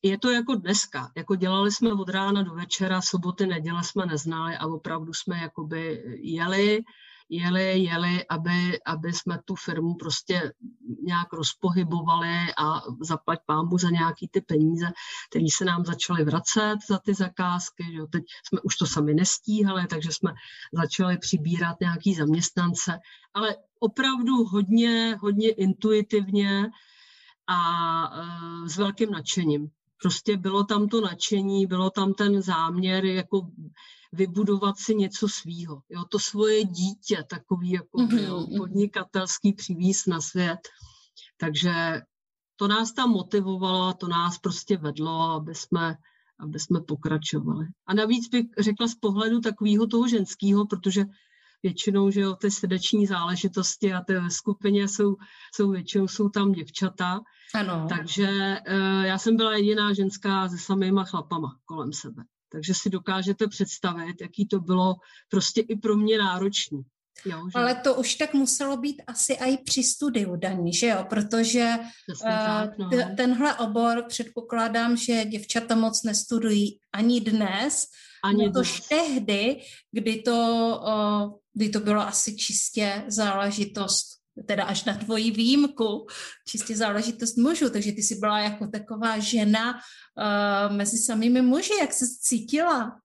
je 0.03 0.19
to 0.19 0.31
jako 0.31 0.55
dneska, 0.55 1.13
jako 1.17 1.35
dělali 1.35 1.73
jsme 1.73 1.93
od 1.93 2.09
rána 2.09 2.43
do 2.43 2.55
večera, 2.55 3.01
soboty, 3.01 3.47
neděle 3.47 3.85
jsme 3.85 4.07
neznali 4.07 4.57
a 4.57 4.67
opravdu 4.67 5.15
jsme 5.15 5.39
jakoby 5.39 6.03
jeli, 6.23 6.85
jeli, 7.29 7.79
jeli, 7.79 8.27
aby, 8.29 8.79
aby 8.87 9.13
jsme 9.13 9.39
tu 9.45 9.55
firmu 9.55 9.95
prostě 9.95 10.53
nějak 11.03 11.33
rozpohybovali 11.33 12.37
a 12.59 12.83
zaplať 13.01 13.39
pámbu 13.47 13.79
za 13.79 13.91
nějaký 13.91 14.29
ty 14.29 14.41
peníze, 14.41 14.87
které 15.31 15.45
se 15.57 15.65
nám 15.65 15.85
začaly 15.85 16.25
vracet 16.25 16.77
za 16.89 16.99
ty 16.99 17.15
zakázky. 17.15 17.85
Že 17.93 17.99
jo. 17.99 18.07
Teď 18.07 18.25
jsme 18.47 18.61
už 18.61 18.77
to 18.77 18.87
sami 18.87 19.15
nestíhali, 19.15 19.87
takže 19.87 20.13
jsme 20.13 20.35
začali 20.73 21.19
přibírat 21.19 21.77
nějaký 21.81 22.15
zaměstnance, 22.15 22.99
ale 23.35 23.57
opravdu 23.81 24.45
hodně, 24.45 25.17
hodně 25.21 25.51
intuitivně 25.51 26.71
a 27.47 27.61
e, 28.07 28.69
s 28.69 28.77
velkým 28.77 29.11
nadšením. 29.11 29.71
Prostě 30.05 30.37
bylo 30.37 30.65
tam 30.65 30.89
to 30.89 31.01
nadšení, 31.01 31.67
bylo 31.67 31.91
tam 31.91 32.15
ten 32.15 32.43
záměr 32.43 33.05
jako 33.05 33.49
vybudovat 34.13 34.79
si 34.79 34.95
něco 34.95 35.29
svýho. 35.29 35.83
Jo, 35.89 36.05
to 36.09 36.19
svoje 36.19 36.65
dítě, 36.65 37.25
takový 37.31 37.71
jako 37.71 37.99
mm-hmm. 37.99 38.25
jo, 38.25 38.47
podnikatelský 38.57 39.53
přivíz 39.53 40.07
na 40.07 40.21
svět. 40.21 40.59
Takže 41.37 42.03
to 42.57 42.69
nás 42.69 42.93
tam 42.93 43.11
motivovalo, 43.11 43.95
to 43.95 44.09
nás 44.09 44.39
prostě 44.39 44.77
vedlo, 44.77 45.21
aby 45.21 45.55
jsme, 45.55 45.97
aby 46.41 46.61
jsme 46.61 46.81
pokračovali. 46.81 47.67
A 47.87 47.95
navíc 47.95 48.29
bych 48.29 48.47
řekla 48.59 48.89
z 48.89 48.95
pohledu 48.95 49.41
takového 49.41 49.87
toho 49.87 50.09
ženského, 50.09 50.67
protože 50.67 51.05
většinou, 51.63 52.11
že 52.11 52.21
jo, 52.21 52.37
ty 52.37 52.51
srdeční 52.51 53.07
záležitosti 53.07 53.93
a 53.93 54.01
ty 54.01 54.15
skupině 54.29 54.89
jsou, 54.89 55.17
jsou 55.55 55.71
většinou 55.71 56.09
jsou 56.09 56.29
tam 56.29 56.53
děvčata. 56.53 57.21
Ano. 57.55 57.87
Takže 57.89 58.29
uh, 58.69 59.05
já 59.05 59.19
jsem 59.19 59.37
byla 59.37 59.57
jediná 59.57 59.93
ženská 59.93 60.49
se 60.49 60.59
samýma 60.59 61.05
chlapama 61.05 61.57
kolem 61.65 61.93
sebe. 61.93 62.23
Takže 62.53 62.75
si 62.75 62.91
dokážete 62.91 63.49
představit, 63.49 64.21
jaký 64.21 64.47
to 64.47 64.61
bylo 64.61 64.95
prostě 65.29 65.61
i 65.61 65.77
pro 65.77 65.97
mě 65.97 66.19
náročný. 66.19 66.83
Jo, 67.27 67.49
že? 67.49 67.59
Ale 67.59 67.75
to 67.75 67.95
už 67.95 68.15
tak 68.15 68.35
muselo 68.35 68.77
být 68.77 69.03
asi 69.07 69.33
i 69.33 69.57
při 69.57 69.83
studiu 69.83 70.37
daní, 70.37 70.73
že 70.73 70.87
jo? 70.87 71.07
Protože 71.09 71.75
uh, 71.79 72.31
tak, 72.31 72.79
no. 72.79 72.91
tenhle 73.17 73.55
obor 73.55 74.05
předpokládám, 74.09 74.97
že 74.97 75.25
děvčata 75.25 75.75
moc 75.75 76.03
nestudují 76.03 76.79
ani 76.93 77.21
dnes, 77.21 77.87
ani 78.25 78.53
to 78.53 78.63
tehdy, 78.89 79.61
kdy 79.93 80.23
to, 80.23 80.37
uh, 80.87 81.39
kdy 81.53 81.69
to 81.69 81.81
bylo 81.81 82.01
asi 82.01 82.37
čistě 82.37 83.05
záležitost 83.09 84.14
teda 84.47 84.65
až 84.65 84.85
na 84.85 84.95
tvoji 84.95 85.31
výjimku, 85.31 86.07
čistě 86.47 86.77
záležitost 86.77 87.37
mužů, 87.37 87.71
takže 87.71 87.93
ty 87.93 88.03
jsi 88.03 88.15
byla 88.15 88.39
jako 88.39 88.67
taková 88.67 89.19
žena 89.19 89.75
uh, 89.75 90.77
mezi 90.77 90.99
samými 90.99 91.43
muži, 91.43 91.73
jak 91.81 91.93
se 91.93 92.05
cítila? 92.21 93.01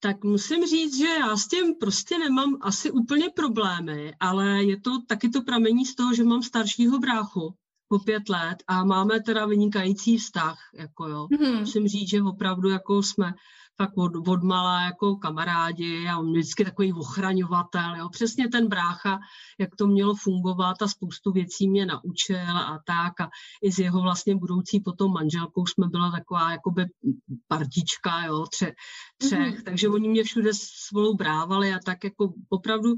Tak 0.00 0.24
musím 0.24 0.66
říct, 0.66 0.98
že 0.98 1.06
já 1.06 1.36
s 1.36 1.48
tím 1.48 1.74
prostě 1.74 2.18
nemám 2.18 2.58
asi 2.60 2.90
úplně 2.90 3.30
problémy, 3.30 4.12
ale 4.20 4.64
je 4.64 4.80
to 4.80 4.90
taky 5.08 5.28
to 5.28 5.42
pramení 5.42 5.86
z 5.86 5.94
toho, 5.94 6.14
že 6.14 6.24
mám 6.24 6.42
staršího 6.42 6.98
bráchu 6.98 7.54
po 7.88 7.98
pět 7.98 8.28
let 8.28 8.56
a 8.66 8.84
máme 8.84 9.20
teda 9.20 9.46
vynikající 9.46 10.18
vztah, 10.18 10.58
jako 10.74 11.08
jo. 11.08 11.26
Mm-hmm. 11.32 11.60
Musím 11.60 11.88
říct, 11.88 12.08
že 12.08 12.22
opravdu 12.22 12.68
jako 12.68 13.02
jsme 13.02 13.34
fakt 13.76 13.98
od, 13.98 14.28
od 14.28 14.42
malá 14.42 14.82
jako 14.82 15.16
kamarádi 15.16 16.08
a 16.08 16.18
on 16.18 16.32
vždycky 16.32 16.64
takový 16.64 16.92
ochraňovatel, 16.92 17.96
jo. 17.96 18.08
přesně 18.08 18.48
ten 18.48 18.68
brácha, 18.68 19.18
jak 19.58 19.76
to 19.76 19.86
mělo 19.86 20.14
fungovat 20.14 20.82
a 20.82 20.88
spoustu 20.88 21.32
věcí 21.32 21.68
mě 21.68 21.86
naučil 21.86 22.56
a 22.56 22.80
tak 22.86 23.20
a 23.20 23.28
i 23.62 23.72
s 23.72 23.78
jeho 23.78 24.00
vlastně 24.00 24.36
budoucí 24.36 24.80
potom 24.80 25.12
manželkou 25.12 25.66
jsme 25.66 25.88
byla 25.88 26.10
taková 26.10 26.50
jakoby 26.50 26.86
partička, 27.48 28.24
jo, 28.24 28.46
tře, 28.46 28.72
třech, 29.16 29.58
mm-hmm. 29.58 29.64
takže 29.64 29.88
oni 29.88 30.08
mě 30.08 30.24
všude 30.24 30.50
spolu 30.88 31.14
brávali 31.14 31.74
a 31.74 31.78
tak 31.84 32.04
jako 32.04 32.32
opravdu 32.48 32.94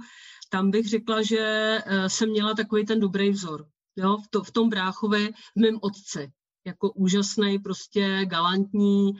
tam 0.50 0.70
bych 0.70 0.88
řekla, 0.88 1.22
že 1.22 1.38
eh, 1.86 2.08
jsem 2.08 2.30
měla 2.30 2.54
takový 2.54 2.86
ten 2.86 3.00
dobrý 3.00 3.30
vzor. 3.30 3.66
Jo, 3.96 4.16
v, 4.16 4.28
to, 4.30 4.42
v 4.42 4.50
tom 4.50 4.68
bráchovi, 4.68 5.32
v 5.56 5.60
mém 5.60 5.78
otci. 5.80 6.32
Jako 6.66 6.92
úžasný, 6.92 7.58
prostě 7.58 8.24
galantní 8.24 9.12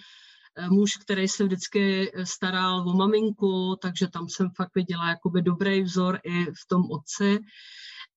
muž, 0.71 0.97
který 0.97 1.29
se 1.29 1.45
vždycky 1.45 2.13
staral 2.25 2.89
o 2.89 2.95
maminku, 2.95 3.77
takže 3.83 4.09
tam 4.09 4.29
jsem 4.29 4.51
fakt 4.57 4.75
viděla 4.75 5.09
jakoby 5.09 5.43
dobrý 5.43 5.83
vzor 5.83 6.21
i 6.25 6.45
v 6.45 6.67
tom 6.69 6.91
otci. 6.91 7.39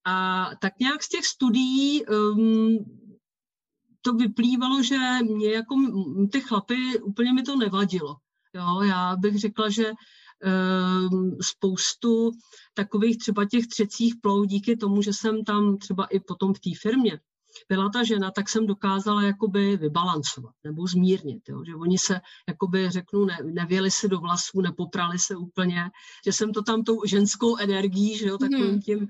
A 0.05 0.46
tak 0.62 0.74
nějak 0.79 1.03
z 1.03 1.10
těch 1.10 1.25
studií 1.25 2.05
um, 2.05 2.77
to 4.01 4.13
vyplývalo, 4.13 4.84
že 4.84 4.98
mě 5.24 5.51
jako 5.51 5.75
ty 6.31 6.41
chlapy, 6.41 7.00
úplně 7.01 7.34
mi 7.34 7.43
to 7.43 7.55
nevadilo. 7.55 8.15
Jo, 8.53 8.81
já 8.81 9.15
bych 9.15 9.39
řekla, 9.39 9.69
že 9.69 9.91
um, 9.91 11.38
spoustu 11.41 12.31
takových 12.74 13.17
třeba 13.17 13.46
těch 13.46 13.67
třecích 13.67 14.15
plou 14.22 14.46
díky 14.46 14.77
tomu, 14.77 15.01
že 15.01 15.13
jsem 15.13 15.43
tam 15.43 15.77
třeba 15.77 16.05
i 16.05 16.19
potom 16.19 16.53
v 16.53 16.60
té 16.60 16.69
firmě 16.81 17.19
byla 17.69 17.89
ta 17.89 18.03
žena, 18.03 18.31
tak 18.31 18.49
jsem 18.49 18.65
dokázala 18.65 19.23
jakoby 19.23 19.77
vybalancovat 19.77 20.53
nebo 20.63 20.87
zmírnit, 20.87 21.49
jo? 21.49 21.63
že 21.65 21.75
oni 21.75 21.97
se, 21.97 22.21
jakoby 22.47 22.89
řeknu, 22.89 23.25
ne, 23.25 23.37
nevěli 23.43 23.91
se 23.91 24.07
do 24.07 24.19
vlasů, 24.19 24.61
nepoprali 24.61 25.19
se 25.19 25.35
úplně, 25.35 25.91
že 26.25 26.33
jsem 26.33 26.53
to 26.53 26.61
tam 26.61 26.83
tou 26.83 27.05
ženskou 27.05 27.57
energií, 27.57 28.17
že 28.17 28.27
jo, 28.27 28.37
takovým 28.37 28.71
mhm. 28.71 28.81
tím 28.81 29.07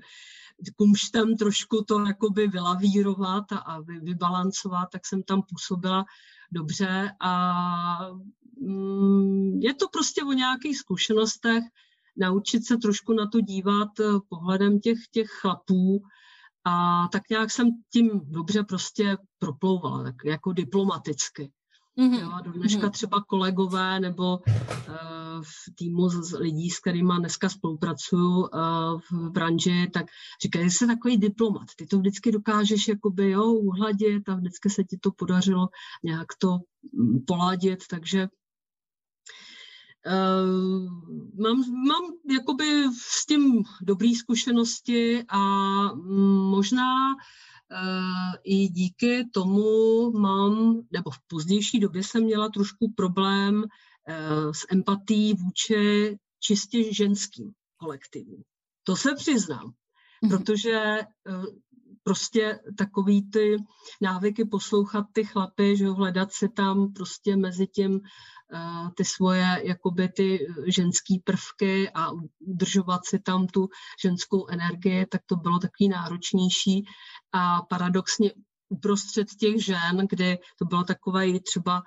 kumštem 0.76 1.36
trošku 1.36 1.84
to 1.84 2.06
jakoby 2.06 2.48
vylavírovat 2.48 3.52
a, 3.52 3.58
a 3.58 3.80
vy, 3.80 4.00
vybalancovat, 4.00 4.88
tak 4.92 5.06
jsem 5.06 5.22
tam 5.22 5.42
působila 5.42 6.04
dobře 6.52 7.10
a 7.20 7.32
mm, 8.60 9.60
je 9.62 9.74
to 9.74 9.88
prostě 9.88 10.24
o 10.24 10.32
nějakých 10.32 10.78
zkušenostech, 10.78 11.64
naučit 12.16 12.66
se 12.66 12.76
trošku 12.76 13.12
na 13.12 13.26
to 13.26 13.40
dívat 13.40 14.00
eh, 14.00 14.04
pohledem 14.28 14.80
těch, 14.80 14.98
těch 15.10 15.28
chlapů 15.30 16.02
a 16.64 17.08
tak 17.12 17.22
nějak 17.30 17.50
jsem 17.50 17.68
tím 17.92 18.20
dobře 18.24 18.62
prostě 18.62 19.16
proplouvala, 19.38 20.02
tak 20.02 20.14
jako 20.24 20.52
diplomaticky. 20.52 21.52
Mm-hmm. 21.98 22.20
Jo, 22.20 22.30
a 22.32 22.40
do 22.40 22.52
dneška 22.52 22.86
mm-hmm. 22.86 22.90
třeba 22.90 23.24
kolegové 23.28 24.00
nebo 24.00 24.38
uh, 24.38 24.44
v 25.42 25.74
týmu 25.74 26.08
z 26.08 26.38
lidí, 26.38 26.70
s 26.70 26.80
kterými 26.80 27.12
dneska 27.18 27.48
spolupracuju 27.48 28.40
uh, 28.40 28.48
v 29.10 29.30
branži, 29.30 29.90
tak 29.92 30.06
říkají, 30.42 30.64
že 30.64 30.70
jsi 30.70 30.86
takový 30.86 31.16
diplomat. 31.16 31.66
Ty 31.76 31.86
to 31.86 31.98
vždycky 31.98 32.32
dokážeš 32.32 32.88
jakoby, 32.88 33.30
jo, 33.30 33.44
uhladit 33.44 34.28
a 34.28 34.34
vždycky 34.34 34.70
se 34.70 34.84
ti 34.84 34.98
to 34.98 35.10
podařilo 35.10 35.68
nějak 36.04 36.26
to 36.38 36.58
mm, 36.92 37.24
poladit, 37.26 37.78
takže 37.90 38.28
mám, 41.38 41.58
mám 41.86 42.02
jakoby 42.32 42.84
s 42.98 43.26
tím 43.26 43.62
dobré 43.82 44.08
zkušenosti 44.14 45.24
a 45.28 45.38
možná 46.50 47.14
uh, 47.14 48.34
i 48.44 48.68
díky 48.68 49.28
tomu 49.32 50.10
mám, 50.10 50.82
nebo 50.92 51.10
v 51.10 51.18
pozdější 51.26 51.80
době 51.80 52.02
jsem 52.02 52.24
měla 52.24 52.48
trošku 52.48 52.92
problém 52.96 53.54
uh, 53.54 54.52
s 54.52 54.66
empatí 54.70 55.34
vůči 55.34 56.16
čistě 56.40 56.94
ženským 56.94 57.52
kolektivům. 57.76 58.42
To 58.84 58.96
se 58.96 59.14
přiznám, 59.14 59.72
mm-hmm. 60.24 60.28
protože 60.28 61.00
uh, 61.28 61.44
prostě 62.02 62.58
takový 62.78 63.30
ty 63.30 63.56
návyky 64.00 64.44
poslouchat 64.44 65.06
ty 65.12 65.24
chlapy, 65.24 65.76
že 65.76 65.88
hledat 65.88 66.32
se 66.32 66.48
tam 66.48 66.92
prostě 66.92 67.36
mezi 67.36 67.66
tím 67.66 68.00
ty 68.94 69.04
svoje 69.04 69.62
jakoby 69.64 70.08
ty 70.08 70.46
ženský 70.66 71.18
prvky 71.18 71.90
a 71.90 72.10
udržovat 72.38 73.00
si 73.04 73.18
tam 73.18 73.46
tu 73.46 73.68
ženskou 74.02 74.46
energii, 74.46 75.06
tak 75.06 75.22
to 75.26 75.36
bylo 75.36 75.58
takový 75.58 75.88
náročnější 75.88 76.84
a 77.32 77.62
paradoxně 77.62 78.32
uprostřed 78.68 79.28
těch 79.40 79.64
žen, 79.64 80.06
kdy 80.10 80.38
to 80.58 80.64
bylo 80.64 80.84
takové 80.84 81.40
třeba 81.40 81.82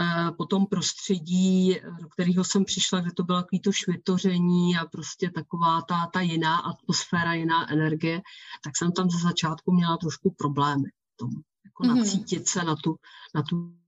e, 0.00 0.32
po 0.32 0.46
tom 0.46 0.66
prostředí, 0.66 1.76
do 2.00 2.08
kterého 2.08 2.44
jsem 2.44 2.64
přišla, 2.64 3.00
kde 3.00 3.10
to 3.16 3.24
bylo 3.24 3.42
takový 3.42 3.60
to 3.60 3.72
švitoření 3.72 4.78
a 4.78 4.86
prostě 4.86 5.30
taková 5.30 5.82
ta, 5.82 6.06
ta 6.12 6.20
jiná 6.20 6.56
atmosféra, 6.56 7.34
jiná 7.34 7.72
energie, 7.72 8.20
tak 8.64 8.76
jsem 8.76 8.92
tam 8.92 9.10
ze 9.10 9.18
začátku 9.18 9.72
měla 9.72 9.96
trošku 9.96 10.34
problémy 10.38 10.90
tom, 11.20 11.30
jako 11.64 11.82
mm-hmm. 11.82 11.96
nacítit 11.98 12.48
se 12.48 12.64
na 12.64 12.76
tu, 12.76 12.96
na 13.34 13.42
tu 13.42 13.79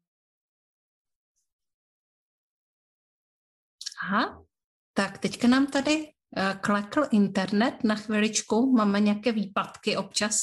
Aha, 4.03 4.43
tak 4.95 5.19
teďka 5.19 5.49
nám 5.49 5.67
tady 5.67 5.97
uh, 5.97 6.61
klekl 6.61 7.07
internet 7.11 7.75
na 7.85 7.95
chviličku, 7.95 8.73
máme 8.77 9.01
nějaké 9.01 9.33
výpadky 9.33 9.97
občas, 9.97 10.37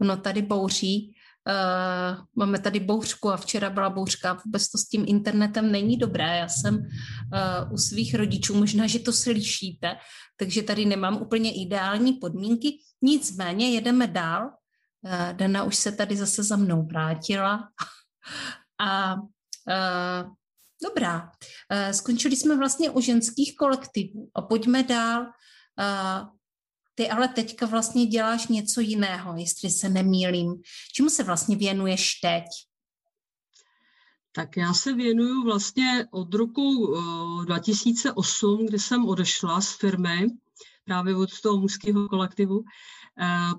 ono 0.00 0.16
tady 0.16 0.42
bouří, 0.42 1.14
uh, 1.48 2.24
máme 2.36 2.58
tady 2.58 2.80
bouřku 2.80 3.30
a 3.30 3.36
včera 3.36 3.70
byla 3.70 3.90
bouřka, 3.90 4.40
vůbec 4.44 4.70
to 4.70 4.78
s 4.78 4.88
tím 4.88 5.04
internetem 5.08 5.72
není 5.72 5.96
dobré, 5.96 6.38
já 6.38 6.48
jsem 6.48 6.74
uh, 6.74 7.72
u 7.72 7.76
svých 7.76 8.14
rodičů, 8.14 8.54
možná, 8.54 8.86
že 8.86 8.98
to 8.98 9.12
slyšíte, 9.12 9.96
takže 10.36 10.62
tady 10.62 10.84
nemám 10.84 11.22
úplně 11.22 11.54
ideální 11.54 12.12
podmínky, 12.12 12.78
nicméně 13.02 13.70
jedeme 13.70 14.06
dál, 14.06 14.46
uh, 14.46 15.32
Dana 15.32 15.64
už 15.64 15.76
se 15.76 15.92
tady 15.92 16.16
zase 16.16 16.42
za 16.42 16.56
mnou 16.56 16.86
vrátila. 16.86 17.68
A 18.80 19.14
uh, 19.14 20.32
Dobrá. 20.82 21.30
Eh, 21.70 21.94
skončili 21.94 22.36
jsme 22.36 22.56
vlastně 22.56 22.90
u 22.90 23.00
ženských 23.00 23.56
kolektivů 23.56 24.30
a 24.34 24.42
pojďme 24.42 24.82
dál. 24.82 25.26
Eh, 25.78 26.26
ty 26.94 27.08
ale 27.08 27.28
teďka 27.28 27.66
vlastně 27.66 28.06
děláš 28.06 28.48
něco 28.48 28.80
jiného, 28.80 29.36
jestli 29.36 29.70
se 29.70 29.88
nemýlím. 29.88 30.62
Čemu 30.92 31.10
se 31.10 31.22
vlastně 31.24 31.56
věnuješ 31.56 32.14
teď? 32.22 32.44
Tak 34.32 34.56
já 34.56 34.74
se 34.74 34.92
věnuju 34.92 35.44
vlastně 35.44 36.06
od 36.10 36.34
roku 36.34 36.94
2008, 37.44 38.60
eh, 38.60 38.66
kdy 38.66 38.78
jsem 38.78 39.08
odešla 39.08 39.60
z 39.60 39.72
firmy, 39.72 40.26
právě 40.84 41.16
od 41.16 41.40
toho 41.40 41.58
mužského 41.58 42.08
kolektivu, 42.08 42.64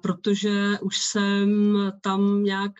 protože 0.02 0.80
už 0.82 0.98
jsem 0.98 1.50
tam 2.02 2.44
nějak 2.44 2.72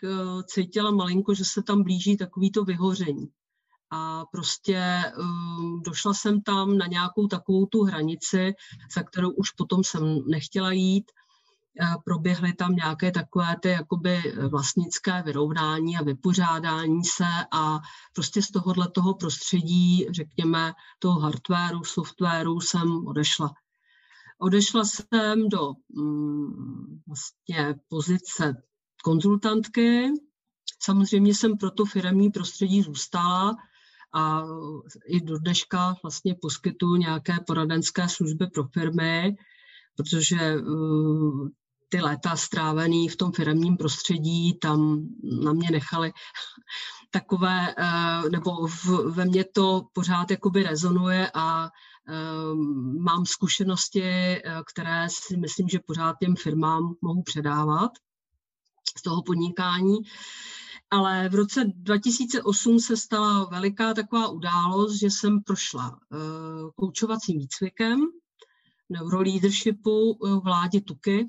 cítila 0.46 0.90
malinko, 0.90 1.34
že 1.34 1.44
se 1.44 1.62
tam 1.62 1.82
blíží 1.82 2.16
takovýto 2.16 2.64
vyhoření 2.64 3.28
a 3.90 4.24
prostě 4.32 5.02
um, 5.18 5.82
došla 5.86 6.14
jsem 6.14 6.40
tam 6.42 6.78
na 6.78 6.86
nějakou 6.86 7.26
takovou 7.26 7.66
tu 7.66 7.82
hranici, 7.82 8.54
za 8.94 9.02
kterou 9.02 9.30
už 9.30 9.50
potom 9.50 9.84
jsem 9.84 10.18
nechtěla 10.26 10.72
jít. 10.72 11.04
Proběhly 12.04 12.52
tam 12.52 12.76
nějaké 12.76 13.10
takové 13.10 13.56
ty 13.62 13.68
jakoby 13.68 14.34
vlastnické 14.48 15.22
vyrovnání 15.22 15.96
a 15.96 16.02
vypořádání 16.02 17.04
se 17.04 17.24
a 17.52 17.78
prostě 18.14 18.42
z 18.42 18.48
tohohle 18.48 18.88
toho 18.88 19.14
prostředí, 19.14 20.06
řekněme, 20.10 20.72
toho 20.98 21.20
hardwareu, 21.20 21.84
softwaru 21.84 22.60
jsem 22.60 23.06
odešla. 23.06 23.50
Odešla 24.38 24.84
jsem 24.84 25.48
do 25.48 25.72
um, 25.96 27.02
vlastně 27.06 27.74
pozice 27.88 28.62
konzultantky. 29.04 30.10
Samozřejmě 30.82 31.34
jsem 31.34 31.56
pro 31.56 31.70
to 31.70 31.84
firmní 31.84 32.30
prostředí 32.30 32.82
zůstala, 32.82 33.56
a 34.12 34.42
i 35.06 35.20
do 35.20 35.38
dneška 35.38 35.96
vlastně 36.02 36.34
poskytuju 36.42 36.96
nějaké 36.96 37.36
poradenské 37.46 38.08
služby 38.08 38.46
pro 38.46 38.64
firmy, 38.68 39.36
protože 39.96 40.56
uh, 40.56 41.48
ty 41.88 42.00
léta 42.00 42.36
strávený 42.36 43.08
v 43.08 43.16
tom 43.16 43.32
firmním 43.32 43.76
prostředí 43.76 44.58
tam 44.58 45.08
na 45.42 45.52
mě 45.52 45.70
nechali 45.70 46.12
takové, 47.10 47.74
uh, 47.78 48.30
nebo 48.30 48.68
ve 49.10 49.24
mně 49.24 49.44
to 49.44 49.82
pořád 49.92 50.30
jakoby 50.30 50.62
rezonuje 50.62 51.30
a 51.34 51.70
um, 52.52 53.02
mám 53.02 53.26
zkušenosti, 53.26 54.36
které 54.66 55.06
si 55.10 55.36
myslím, 55.36 55.68
že 55.68 55.78
pořád 55.86 56.16
těm 56.20 56.36
firmám 56.36 56.94
mohu 57.02 57.22
předávat 57.22 57.90
z 58.98 59.02
toho 59.02 59.22
podnikání. 59.22 59.96
Ale 60.90 61.28
v 61.28 61.34
roce 61.34 61.64
2008 61.64 62.80
se 62.80 62.96
stala 62.96 63.44
veliká 63.44 63.94
taková 63.94 64.28
událost, 64.28 65.00
že 65.00 65.06
jsem 65.06 65.42
prošla 65.42 65.90
uh, 65.90 66.70
koučovacím 66.76 67.38
výcvikem 67.38 68.00
neuroleadershipu 68.90 70.10
uh, 70.10 70.44
vládě 70.44 70.80
Tuky, 70.80 71.26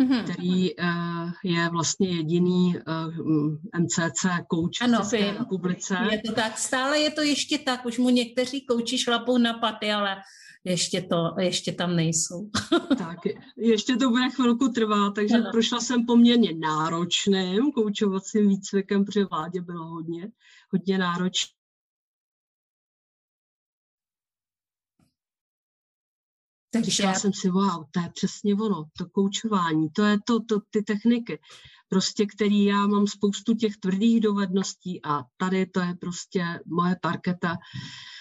mm-hmm. 0.00 0.24
který 0.24 0.74
uh, 0.74 1.30
je 1.44 1.68
vlastně 1.68 2.08
jediný 2.08 2.76
uh, 2.76 3.80
MCC 3.80 4.26
kouč 4.48 4.80
v 4.80 4.96
České 4.96 5.32
republice. 5.38 5.98
Je 6.10 6.20
to 6.26 6.32
tak, 6.32 6.58
stále 6.58 6.98
je 6.98 7.10
to 7.10 7.22
ještě 7.22 7.58
tak, 7.58 7.86
už 7.86 7.98
mu 7.98 8.10
někteří 8.10 8.66
kouči 8.66 8.98
šlapou 8.98 9.38
na 9.38 9.54
paty, 9.54 9.92
ale 9.92 10.16
ještě, 10.64 11.02
to, 11.02 11.34
ještě 11.38 11.72
tam 11.72 11.96
nejsou. 11.96 12.50
tak, 12.98 13.18
ještě 13.56 13.96
to 13.96 14.10
bude 14.10 14.30
chvilku 14.30 14.68
trvat, 14.68 15.14
takže 15.14 15.34
ano. 15.34 15.50
prošla 15.52 15.80
jsem 15.80 16.06
poměrně 16.06 16.54
náročným 16.54 17.72
koučovacím 17.72 18.48
výcvikem, 18.48 19.04
protože 19.04 19.24
vládě 19.24 19.60
bylo 19.60 19.84
hodně, 19.84 20.28
hodně 20.72 20.98
náročné 20.98 21.58
Takže... 26.70 26.90
Říkala 26.90 27.14
jsem 27.14 27.32
si, 27.32 27.50
wow, 27.50 27.84
to 27.90 28.00
je 28.00 28.10
přesně 28.14 28.54
ono, 28.54 28.84
to 28.98 29.08
koučování, 29.08 29.90
to 29.90 30.02
je 30.02 30.18
to, 30.26 30.40
to, 30.44 30.60
ty 30.70 30.82
techniky, 30.82 31.40
prostě 31.88 32.26
který 32.26 32.64
já 32.64 32.86
mám 32.86 33.06
spoustu 33.06 33.54
těch 33.54 33.76
tvrdých 33.76 34.20
dovedností 34.20 35.00
a 35.04 35.24
tady 35.36 35.66
to 35.66 35.80
je 35.80 35.94
prostě 36.00 36.44
moje 36.66 36.96
parketa, 37.02 37.56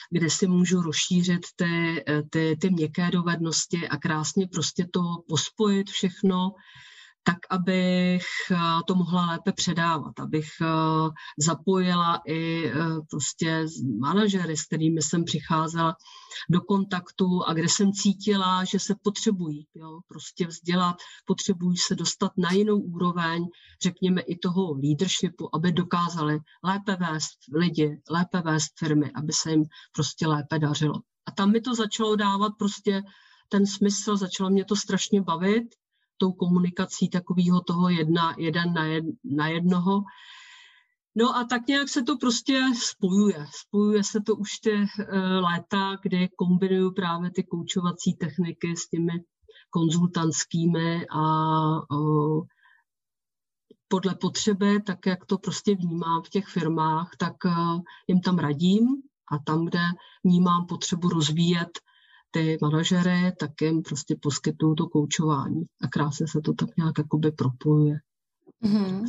kde 0.10 0.30
si 0.30 0.48
můžu 0.48 0.82
rozšířit 0.82 1.42
ty, 1.56 2.04
ty, 2.30 2.58
ty 2.62 2.70
měkké 2.70 3.12
dovednosti 3.12 3.88
a 3.88 3.98
krásně 3.98 4.48
prostě 4.48 4.88
to 4.94 5.02
pospojit 5.28 5.90
všechno 5.90 6.52
tak 7.28 7.38
abych 7.50 8.24
eh, 8.52 8.58
to 8.88 8.96
mohla 8.96 9.26
lépe 9.26 9.52
předávat, 9.52 10.20
abych 10.20 10.50
eh, 10.62 10.68
zapojila 11.38 12.22
i 12.28 12.68
eh, 12.68 12.74
prostě 13.10 13.66
manažery, 14.00 14.58
s 14.58 14.66
kterými 14.66 15.02
jsem 15.02 15.24
přicházela 15.24 15.96
do 16.50 16.62
kontaktu 16.62 17.44
a 17.48 17.54
kde 17.54 17.70
jsem 17.70 17.92
cítila, 17.92 18.64
že 18.64 18.80
se 18.80 18.96
potřebují 19.04 19.68
jo, 19.76 20.00
prostě 20.08 20.48
vzdělat, 20.48 20.96
potřebují 21.26 21.78
se 21.78 21.96
dostat 21.96 22.32
na 22.38 22.52
jinou 22.52 22.80
úroveň, 22.80 23.46
řekněme 23.84 24.22
i 24.22 24.38
toho 24.38 24.74
leadershipu, 24.74 25.56
aby 25.56 25.72
dokázali 25.72 26.40
lépe 26.64 26.96
vést 26.96 27.38
lidi, 27.54 28.02
lépe 28.10 28.42
vést 28.42 28.72
firmy, 28.80 29.12
aby 29.16 29.34
se 29.34 29.52
jim 29.52 29.64
prostě 29.92 30.28
lépe 30.28 30.60
dařilo. 30.60 30.96
A 31.26 31.32
tam 31.32 31.52
mi 31.52 31.62
to 31.62 31.76
začalo 31.76 32.16
dávat 32.16 32.52
prostě 32.60 33.02
ten 33.50 33.66
smysl, 33.66 34.18
začalo 34.18 34.50
mě 34.50 34.66
to 34.66 34.76
strašně 34.76 35.22
bavit 35.22 35.64
tou 36.18 36.32
komunikací 36.32 37.10
takového 37.10 37.62
toho 37.62 37.90
jedna, 37.90 38.36
jeden 38.38 38.74
na, 38.74 38.86
jed, 38.86 39.06
na 39.24 39.48
jednoho. 39.48 40.02
No 41.16 41.36
a 41.36 41.44
tak 41.44 41.68
nějak 41.68 41.90
se 41.90 42.04
to 42.04 42.18
prostě 42.18 42.62
spojuje. 42.84 43.46
Spojuje 43.66 44.04
se 44.04 44.22
to 44.22 44.36
už 44.36 44.60
ty 44.60 44.74
uh, 44.74 44.86
léta, 45.52 45.98
kdy 46.02 46.30
kombinuju 46.38 46.92
právě 46.92 47.32
ty 47.32 47.44
koučovací 47.44 48.14
techniky 48.14 48.76
s 48.76 48.90
těmi 48.90 49.14
konzultantskými 49.70 51.08
a 51.08 51.24
podle 53.88 54.16
potřeby, 54.16 54.82
tak 54.82 55.06
jak 55.06 55.26
to 55.26 55.38
prostě 55.38 55.76
vnímám 55.76 56.22
v 56.24 56.30
těch 56.30 56.48
firmách, 56.48 57.10
tak 57.18 57.36
uh, 57.46 57.82
jim 58.08 58.22
tam 58.22 58.38
radím 58.38 58.88
a 59.32 59.38
tam, 59.38 59.66
kde 59.66 59.80
vnímám 60.24 60.66
potřebu 60.66 61.10
rozvíjet 61.10 61.80
ty 62.38 62.58
manažery, 62.62 63.32
tak 63.40 63.52
jim 63.62 63.82
prostě 63.82 64.16
poskytují 64.22 64.76
to 64.76 64.88
koučování. 64.88 65.66
A 65.82 65.88
krásně 65.88 66.28
se 66.28 66.42
to 66.42 66.54
tak 66.54 66.70
nějak 66.78 66.98
jakoby 66.98 67.32
propojuje. 67.32 68.00
Mm-hmm. 68.66 69.06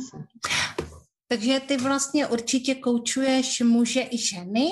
Takže 1.27 1.59
ty 1.67 1.77
vlastně 1.77 2.27
určitě 2.27 2.75
koučuješ 2.75 3.61
muže 3.61 4.01
i 4.11 4.17
ženy, 4.17 4.71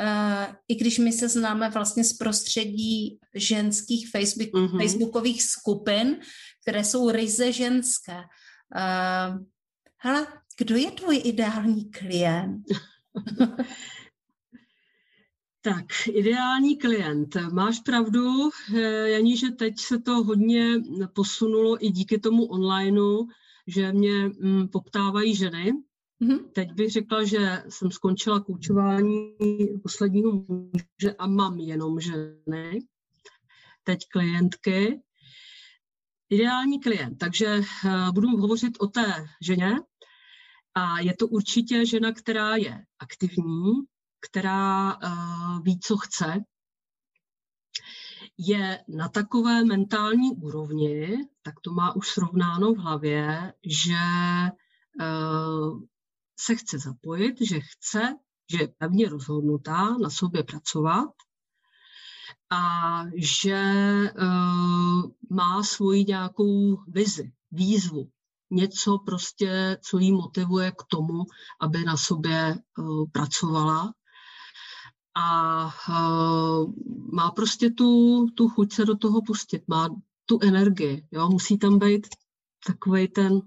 Uh, 0.00 0.54
i 0.68 0.74
když 0.74 0.98
my 0.98 1.12
se 1.12 1.28
známe 1.28 1.70
vlastně 1.70 2.04
z 2.04 2.12
prostředí 2.12 3.18
ženských 3.34 4.10
Facebook, 4.10 4.50
mm-hmm. 4.50 4.78
facebookových 4.78 5.42
skupin, 5.42 6.16
které 6.62 6.84
jsou 6.84 7.10
ryze 7.10 7.52
ženské. 7.52 8.16
Uh, 8.16 9.38
hele, 9.98 10.26
kdo 10.58 10.76
je 10.76 10.90
tvůj 10.90 11.22
ideální 11.24 11.90
klient? 11.90 12.62
Tak, 15.64 15.84
ideální 16.08 16.76
klient. 16.76 17.36
Máš 17.52 17.80
pravdu, 17.80 18.50
eh, 18.74 19.10
Janí, 19.10 19.36
že 19.36 19.50
teď 19.50 19.80
se 19.80 19.98
to 19.98 20.24
hodně 20.24 20.82
posunulo 21.14 21.86
i 21.86 21.90
díky 21.90 22.18
tomu 22.18 22.44
onlineu, 22.44 23.26
že 23.66 23.92
mě 23.92 24.28
mm, 24.28 24.68
poptávají 24.68 25.34
ženy. 25.34 25.72
Mm-hmm. 26.22 26.44
Teď 26.52 26.72
bych 26.72 26.90
řekla, 26.90 27.24
že 27.24 27.62
jsem 27.68 27.90
skončila 27.90 28.40
koučování 28.40 29.36
posledního 29.82 30.32
muže 30.32 31.14
a 31.18 31.26
mám 31.26 31.58
jenom 31.58 32.00
ženy. 32.00 32.78
Teď 33.84 33.98
klientky. 34.12 35.00
Ideální 36.30 36.80
klient. 36.80 37.18
Takže 37.18 37.46
eh, 37.46 37.90
budu 38.12 38.28
hovořit 38.28 38.72
o 38.80 38.86
té 38.86 39.26
ženě. 39.40 39.76
A 40.74 41.00
je 41.00 41.16
to 41.16 41.26
určitě 41.26 41.86
žena, 41.86 42.12
která 42.12 42.56
je 42.56 42.84
aktivní, 42.98 43.72
která 44.30 44.96
uh, 44.96 45.62
ví, 45.62 45.80
co 45.80 45.96
chce, 45.96 46.34
je 48.38 48.84
na 48.88 49.08
takové 49.08 49.64
mentální 49.64 50.30
úrovni, 50.30 51.16
tak 51.42 51.54
to 51.60 51.72
má 51.72 51.96
už 51.96 52.08
srovnáno 52.08 52.74
v 52.74 52.78
hlavě, 52.78 53.52
že 53.64 54.02
uh, 55.00 55.80
se 56.40 56.54
chce 56.54 56.78
zapojit, 56.78 57.34
že 57.40 57.60
chce, 57.60 58.16
že 58.50 58.58
je 58.58 58.68
pevně 58.78 59.08
rozhodnutá 59.08 59.96
na 59.98 60.10
sobě 60.10 60.42
pracovat 60.42 61.10
a 62.50 62.60
že 63.16 63.62
uh, 64.18 65.02
má 65.30 65.62
svoji 65.62 66.04
nějakou 66.04 66.76
vizi, 66.88 67.32
výzvu, 67.52 68.10
něco 68.50 68.98
prostě, 68.98 69.78
co 69.82 69.98
jí 69.98 70.12
motivuje 70.12 70.70
k 70.70 70.82
tomu, 70.88 71.24
aby 71.60 71.84
na 71.84 71.96
sobě 71.96 72.58
pracovala 73.12 73.94
a 75.14 75.64
uh, 75.88 76.72
má 77.12 77.30
prostě 77.30 77.70
tu, 77.70 78.26
tu 78.34 78.48
chuť 78.48 78.72
se 78.72 78.84
do 78.84 78.96
toho 78.96 79.22
pustit, 79.22 79.68
má 79.68 79.88
tu 80.26 80.38
energii, 80.42 81.06
jo, 81.12 81.28
musí 81.28 81.58
tam 81.58 81.78
být 81.78 82.06
takový 82.66 83.08
ten 83.08 83.40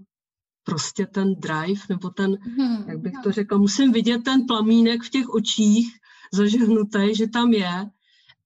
prostě 0.63 1.05
ten 1.05 1.35
drive, 1.35 1.81
nebo 1.89 2.09
ten, 2.09 2.35
hmm, 2.35 2.89
jak 2.89 2.99
bych 2.99 3.13
to 3.23 3.31
řekla, 3.31 3.57
musím 3.57 3.91
vidět 3.91 4.23
ten 4.23 4.45
plamínek 4.47 5.03
v 5.03 5.09
těch 5.09 5.29
očích 5.29 5.87
zažehnutý, 6.33 7.15
že 7.15 7.27
tam 7.27 7.53
je 7.53 7.85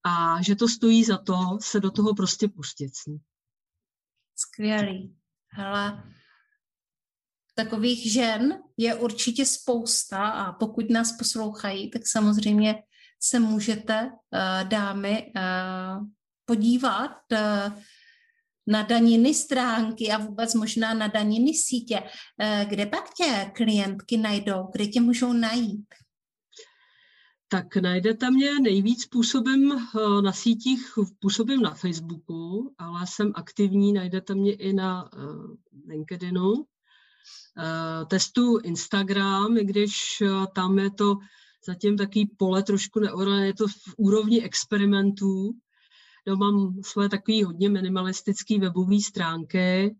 a 0.03 0.41
že 0.41 0.55
to 0.55 0.67
stojí 0.67 1.03
za 1.03 1.17
to 1.17 1.57
se 1.61 1.79
do 1.79 1.91
toho 1.91 2.13
prostě 2.13 2.47
pustit. 2.47 2.91
Skvělý. 4.35 5.15
Hele, 5.47 6.03
takových 7.55 8.11
žen 8.11 8.63
je 8.77 8.95
určitě 8.95 9.45
spousta 9.45 10.29
a 10.29 10.51
pokud 10.51 10.89
nás 10.89 11.17
poslouchají, 11.17 11.91
tak 11.91 12.01
samozřejmě 12.07 12.83
se 13.23 13.39
můžete, 13.39 14.11
eh, 14.33 14.63
dámy, 14.63 15.31
eh, 15.35 15.41
podívat 16.45 17.17
eh, 17.31 17.71
na 18.67 18.81
daniny 18.81 19.33
stránky 19.33 20.11
a 20.11 20.17
vůbec 20.17 20.53
možná 20.53 20.93
na 20.93 21.07
daniny 21.07 21.53
sítě. 21.53 22.03
Kde 22.69 22.85
pak 22.85 23.13
tě 23.13 23.51
klientky 23.55 24.17
najdou? 24.17 24.67
Kde 24.71 24.87
tě 24.87 25.01
můžou 25.01 25.33
najít? 25.33 25.85
Tak 27.47 27.75
najdete 27.75 28.31
mě 28.31 28.59
nejvíc 28.59 29.05
působem 29.05 29.87
na 30.23 30.33
sítích, 30.33 30.93
působím 31.19 31.61
na 31.61 31.73
Facebooku, 31.73 32.73
ale 32.77 33.07
jsem 33.07 33.31
aktivní, 33.35 33.93
najdete 33.93 34.35
mě 34.35 34.53
i 34.53 34.73
na 34.73 35.09
LinkedInu. 35.87 36.65
Testu 38.07 38.57
Instagram, 38.57 39.57
i 39.57 39.65
když 39.65 40.23
tam 40.55 40.79
je 40.79 40.91
to 40.91 41.15
zatím 41.65 41.97
takový 41.97 42.25
pole 42.37 42.63
trošku 42.63 42.99
neorané, 42.99 43.47
je 43.47 43.53
to 43.53 43.67
v 43.67 43.93
úrovni 43.97 44.43
experimentů. 44.43 45.51
No, 46.27 46.35
mám 46.35 46.73
svoje 46.83 47.09
takové 47.09 47.45
hodně 47.45 47.69
minimalistické 47.69 48.59
webové 48.59 48.99
stránky, 48.99 49.95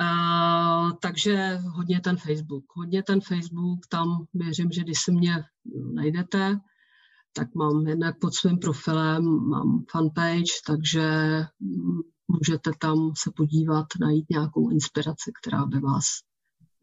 a, 0.00 0.92
takže 1.02 1.58
hodně 1.62 2.00
ten 2.00 2.16
Facebook. 2.16 2.64
Hodně 2.76 3.02
ten 3.02 3.20
Facebook, 3.20 3.86
tam 3.88 4.26
věřím, 4.34 4.72
že 4.72 4.80
když 4.80 5.00
se 5.00 5.12
mě 5.12 5.44
najdete, 5.94 6.60
tak 7.32 7.54
mám 7.54 7.86
jednak 7.86 8.18
pod 8.18 8.34
svým 8.34 8.58
profilem, 8.58 9.24
mám 9.48 9.84
fanpage, 9.90 10.52
takže 10.66 11.10
můžete 12.28 12.70
tam 12.78 13.12
se 13.16 13.30
podívat, 13.36 13.86
najít 14.00 14.30
nějakou 14.30 14.70
inspiraci, 14.70 15.32
která 15.42 15.66
by 15.66 15.80
vás 15.80 16.04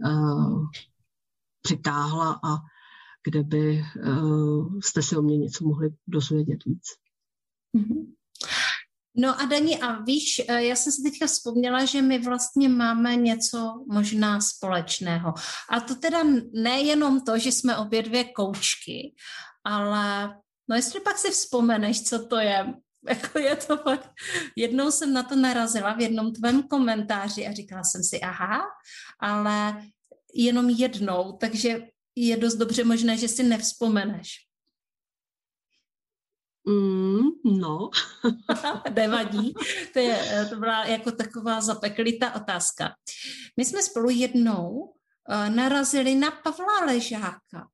uh, 0.05 0.65
přitáhla 1.61 2.39
a 2.43 2.57
kde 3.23 3.43
by 3.43 3.83
uh, 4.07 4.79
jste 4.79 5.01
si 5.01 5.15
o 5.17 5.21
mě 5.21 5.37
něco 5.37 5.63
mohli 5.63 5.89
dozvědět 6.07 6.65
víc. 6.65 6.83
Mm-hmm. 7.77 8.05
No 9.15 9.41
a 9.41 9.45
Dani, 9.45 9.79
a 9.79 10.01
víš, 10.01 10.41
eh, 10.47 10.63
já 10.63 10.75
jsem 10.75 10.93
si 10.93 11.03
teďka 11.03 11.27
vzpomněla, 11.27 11.85
že 11.85 12.01
my 12.01 12.19
vlastně 12.19 12.69
máme 12.69 13.15
něco 13.15 13.85
možná 13.87 14.41
společného. 14.41 15.33
A 15.69 15.79
to 15.79 15.95
teda 15.95 16.23
nejenom 16.53 17.21
to, 17.21 17.37
že 17.37 17.51
jsme 17.51 17.77
obě 17.77 18.03
dvě 18.03 18.23
koučky, 18.23 19.15
ale 19.63 20.35
no 20.69 20.75
jestli 20.75 20.99
pak 20.99 21.17
si 21.17 21.31
vzpomeneš, 21.31 22.03
co 22.03 22.25
to 22.25 22.35
je, 22.35 22.73
jako 23.09 23.39
je 23.39 23.55
to 23.55 23.77
fakt, 23.77 24.09
jednou 24.55 24.91
jsem 24.91 25.13
na 25.13 25.23
to 25.23 25.35
narazila 25.35 25.93
v 25.93 26.01
jednom 26.01 26.33
tvém 26.33 26.63
komentáři 26.63 27.47
a 27.47 27.53
říkala 27.53 27.83
jsem 27.83 28.03
si, 28.03 28.21
aha, 28.21 28.61
ale 29.19 29.83
jenom 30.33 30.69
jednou, 30.69 31.31
takže 31.31 31.87
je 32.15 32.37
dost 32.37 32.55
dobře 32.55 32.83
možné, 32.83 33.17
že 33.17 33.27
si 33.27 33.43
nevzpomeneš. 33.43 34.29
Mm, 36.67 37.29
no. 37.43 37.89
Nevadí. 38.95 39.53
To, 39.93 39.99
je, 39.99 40.47
to 40.49 40.55
byla 40.55 40.85
jako 40.85 41.11
taková 41.11 41.61
zapeklitá 41.61 42.35
otázka. 42.35 42.93
My 43.57 43.65
jsme 43.65 43.83
spolu 43.83 44.09
jednou 44.09 44.69
uh, 44.69 45.49
narazili 45.49 46.15
na 46.15 46.31
Pavla 46.31 46.85
Ležáka. 46.85 47.67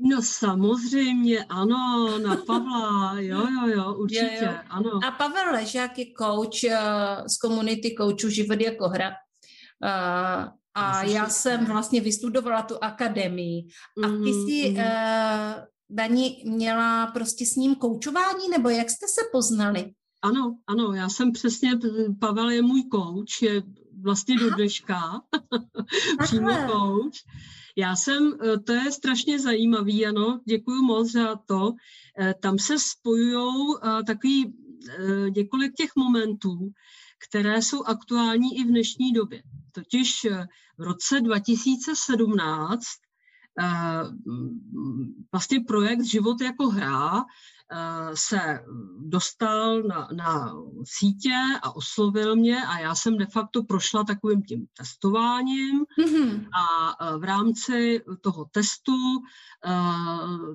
No 0.00 0.22
samozřejmě, 0.22 1.44
ano, 1.44 2.18
na 2.18 2.36
Pavla, 2.36 3.14
jo, 3.20 3.38
jo, 3.38 3.66
jo, 3.66 3.94
určitě, 3.94 4.38
jo, 4.42 4.52
jo. 4.52 4.58
ano. 4.68 4.90
A 5.06 5.10
Pavel 5.10 5.52
Ležák 5.52 5.98
je 5.98 6.04
coach 6.18 6.64
uh, 6.64 7.26
z 7.26 7.38
komunity 7.38 7.94
coachů 7.98 8.28
Život 8.28 8.60
jako 8.60 8.88
hra. 8.88 9.08
Uh, 9.08 10.44
a 10.78 11.02
já 11.02 11.28
jsem 11.28 11.66
vlastně 11.66 12.00
vystudovala 12.00 12.62
tu 12.62 12.84
akademii. 12.84 13.66
A 14.04 14.08
ty 14.08 14.32
jsi, 14.32 14.74
mm-hmm. 14.74 15.58
uh, 15.58 15.64
Dani, 15.90 16.42
měla 16.46 17.06
prostě 17.06 17.46
s 17.46 17.56
ním 17.56 17.74
koučování, 17.74 18.48
nebo 18.50 18.68
jak 18.68 18.90
jste 18.90 19.06
se 19.08 19.20
poznali? 19.32 19.92
Ano, 20.22 20.58
ano, 20.66 20.92
já 20.92 21.08
jsem 21.08 21.32
přesně, 21.32 21.70
Pavel 22.20 22.50
je 22.50 22.62
můj 22.62 22.82
kouč, 22.82 23.42
je 23.42 23.62
vlastně 24.02 24.38
do 24.38 24.50
dneška, 24.50 25.20
přímo 26.22 26.50
kouč. 26.66 27.18
Já 27.76 27.96
jsem, 27.96 28.32
eh, 28.42 28.58
to 28.58 28.72
je 28.72 28.92
strašně 28.92 29.40
zajímavý, 29.40 30.06
ano, 30.06 30.40
děkuji 30.44 30.82
moc 30.82 31.12
za 31.12 31.36
to. 31.36 31.72
Eh, 32.20 32.34
tam 32.40 32.58
se 32.58 32.78
spojují 32.78 33.74
takový 34.06 34.54
několik 35.36 35.74
těch 35.74 35.90
momentů, 35.96 36.70
které 37.28 37.62
jsou 37.62 37.84
aktuální 37.84 38.58
i 38.58 38.64
v 38.64 38.66
dnešní 38.66 39.12
době. 39.12 39.42
Totiž 39.78 40.26
v 40.78 40.82
roce 40.82 41.20
2017 41.20 42.84
vlastně 45.32 45.60
projekt 45.60 46.04
Život 46.04 46.40
jako 46.40 46.68
hra 46.68 47.24
Eh, 47.72 48.10
se 48.14 48.64
dostal 48.98 49.82
na, 49.82 50.08
na 50.12 50.54
sítě 50.84 51.34
a 51.62 51.76
oslovil 51.76 52.36
mě 52.36 52.66
a 52.66 52.78
já 52.78 52.94
jsem 52.94 53.18
de 53.18 53.26
facto 53.26 53.62
prošla 53.62 54.04
takovým 54.04 54.42
tím 54.42 54.66
testováním 54.78 55.84
mm-hmm. 56.00 56.48
a 56.52 56.96
eh, 57.00 57.18
v 57.18 57.24
rámci 57.24 58.00
toho 58.20 58.44
testu 58.44 58.92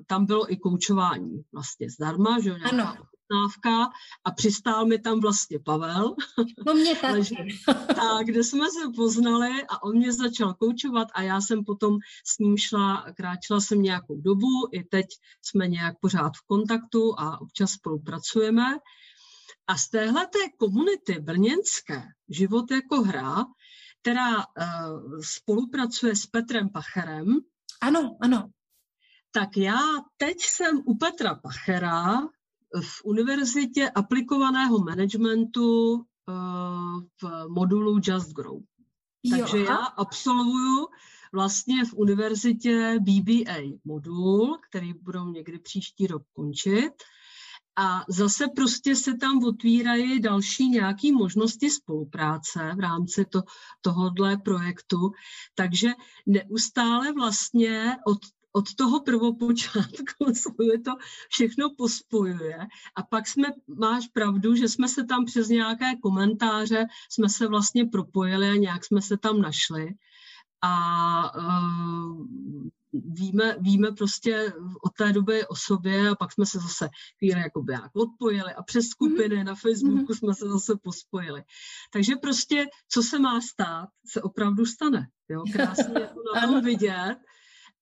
tam 0.06 0.26
bylo 0.26 0.52
i 0.52 0.56
koučování 0.56 1.42
vlastně 1.52 1.90
zdarma, 1.90 2.40
že 2.40 2.52
ano 2.52 2.96
objednávka 3.34 3.90
a 4.24 4.30
přistál 4.30 4.86
mi 4.86 4.98
tam 4.98 5.20
vlastně 5.20 5.58
Pavel. 5.58 6.14
No 6.66 6.74
mě 6.74 6.96
taky. 7.00 7.58
tak, 7.86 8.26
kde 8.26 8.44
jsme 8.44 8.66
se 8.70 8.90
poznali 8.96 9.50
a 9.68 9.82
on 9.82 9.96
mě 9.96 10.12
začal 10.12 10.54
koučovat 10.54 11.08
a 11.14 11.22
já 11.22 11.40
jsem 11.40 11.64
potom 11.64 11.98
s 12.26 12.38
ním 12.38 12.56
šla, 12.56 13.06
kráčela 13.16 13.60
jsem 13.60 13.82
nějakou 13.82 14.20
dobu, 14.20 14.68
i 14.72 14.84
teď 14.84 15.06
jsme 15.42 15.68
nějak 15.68 16.00
pořád 16.00 16.32
v 16.36 16.46
kontaktu 16.46 17.20
a 17.20 17.40
občas 17.40 17.70
spolupracujeme. 17.70 18.78
A 19.66 19.76
z 19.76 19.88
téhle 19.88 20.28
komunity 20.58 21.20
brněnské, 21.20 22.02
Život 22.28 22.70
jako 22.70 23.02
hra, 23.02 23.44
která 24.02 24.36
uh, 24.36 24.44
spolupracuje 25.20 26.16
s 26.16 26.26
Petrem 26.26 26.68
Pacherem. 26.68 27.26
Ano, 27.82 28.16
ano. 28.20 28.50
Tak 29.30 29.56
já 29.56 29.80
teď 30.16 30.36
jsem 30.40 30.82
u 30.84 30.94
Petra 30.96 31.34
Pachera 31.34 32.28
v 32.80 33.04
univerzitě 33.04 33.90
aplikovaného 33.90 34.78
managementu 34.78 35.92
uh, 35.94 36.04
v 37.22 37.48
modulu 37.48 38.00
Just 38.02 38.32
Grow. 38.32 38.60
Takže 39.30 39.58
jo, 39.58 39.64
já 39.64 39.76
absolvuju 39.76 40.88
vlastně 41.32 41.84
v 41.84 41.94
univerzitě 41.94 42.98
BBA 43.00 43.78
modul, 43.84 44.58
který 44.68 44.92
budou 44.92 45.28
někdy 45.28 45.58
příští 45.58 46.06
rok 46.06 46.22
končit. 46.32 46.92
A 47.76 48.04
zase 48.08 48.48
prostě 48.56 48.96
se 48.96 49.14
tam 49.14 49.44
otvírají 49.44 50.20
další 50.20 50.68
nějaké 50.68 51.12
možnosti 51.12 51.70
spolupráce 51.70 52.72
v 52.76 52.80
rámci 52.80 53.24
to, 53.24 53.42
tohohle 53.80 54.36
projektu. 54.36 55.10
Takže 55.54 55.88
neustále 56.26 57.12
vlastně 57.12 57.96
od 58.06 58.18
od 58.56 58.74
toho 58.74 59.00
prvopočátku 59.00 60.24
se 60.34 60.50
to 60.84 60.92
všechno 61.28 61.70
pospojuje 61.76 62.58
a 62.96 63.02
pak 63.02 63.28
jsme, 63.28 63.48
máš 63.78 64.08
pravdu, 64.08 64.54
že 64.54 64.68
jsme 64.68 64.88
se 64.88 65.04
tam 65.04 65.24
přes 65.24 65.48
nějaké 65.48 65.96
komentáře 66.02 66.86
jsme 67.10 67.28
se 67.28 67.46
vlastně 67.46 67.84
propojili 67.84 68.50
a 68.50 68.56
nějak 68.56 68.84
jsme 68.84 69.02
se 69.02 69.16
tam 69.16 69.40
našli 69.40 69.94
a 70.62 71.36
uh, 71.36 72.26
víme, 72.92 73.56
víme 73.60 73.92
prostě 73.92 74.52
od 74.82 74.92
té 74.98 75.12
doby 75.12 75.46
o 75.46 75.56
sobě 75.56 76.08
a 76.08 76.14
pak 76.14 76.32
jsme 76.32 76.46
se 76.46 76.58
zase 76.58 76.88
chvíli 77.18 77.40
jakoby 77.40 77.72
jak 77.72 77.96
odpojili 77.96 78.54
a 78.54 78.62
přes 78.62 78.86
skupiny 78.86 79.36
mm-hmm. 79.36 79.44
na 79.44 79.54
Facebooku 79.54 79.98
mm-hmm. 79.98 80.18
jsme 80.18 80.34
se 80.34 80.48
zase 80.48 80.72
pospojili. 80.82 81.42
Takže 81.92 82.16
prostě, 82.16 82.66
co 82.88 83.02
se 83.02 83.18
má 83.18 83.40
stát, 83.40 83.88
se 84.06 84.22
opravdu 84.22 84.66
stane. 84.66 85.08
Jo? 85.28 85.42
Krásně 85.52 86.00
je 86.00 86.06
to 86.14 86.34
na 86.34 86.46
tom 86.46 86.64
vidět 86.64 87.16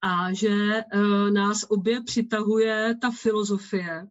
a 0.03 0.33
že 0.33 0.85
uh, 0.95 1.31
nás 1.31 1.65
obě 1.69 2.03
přitahuje 2.03 2.95
ta 3.01 3.11
filozofie 3.11 4.07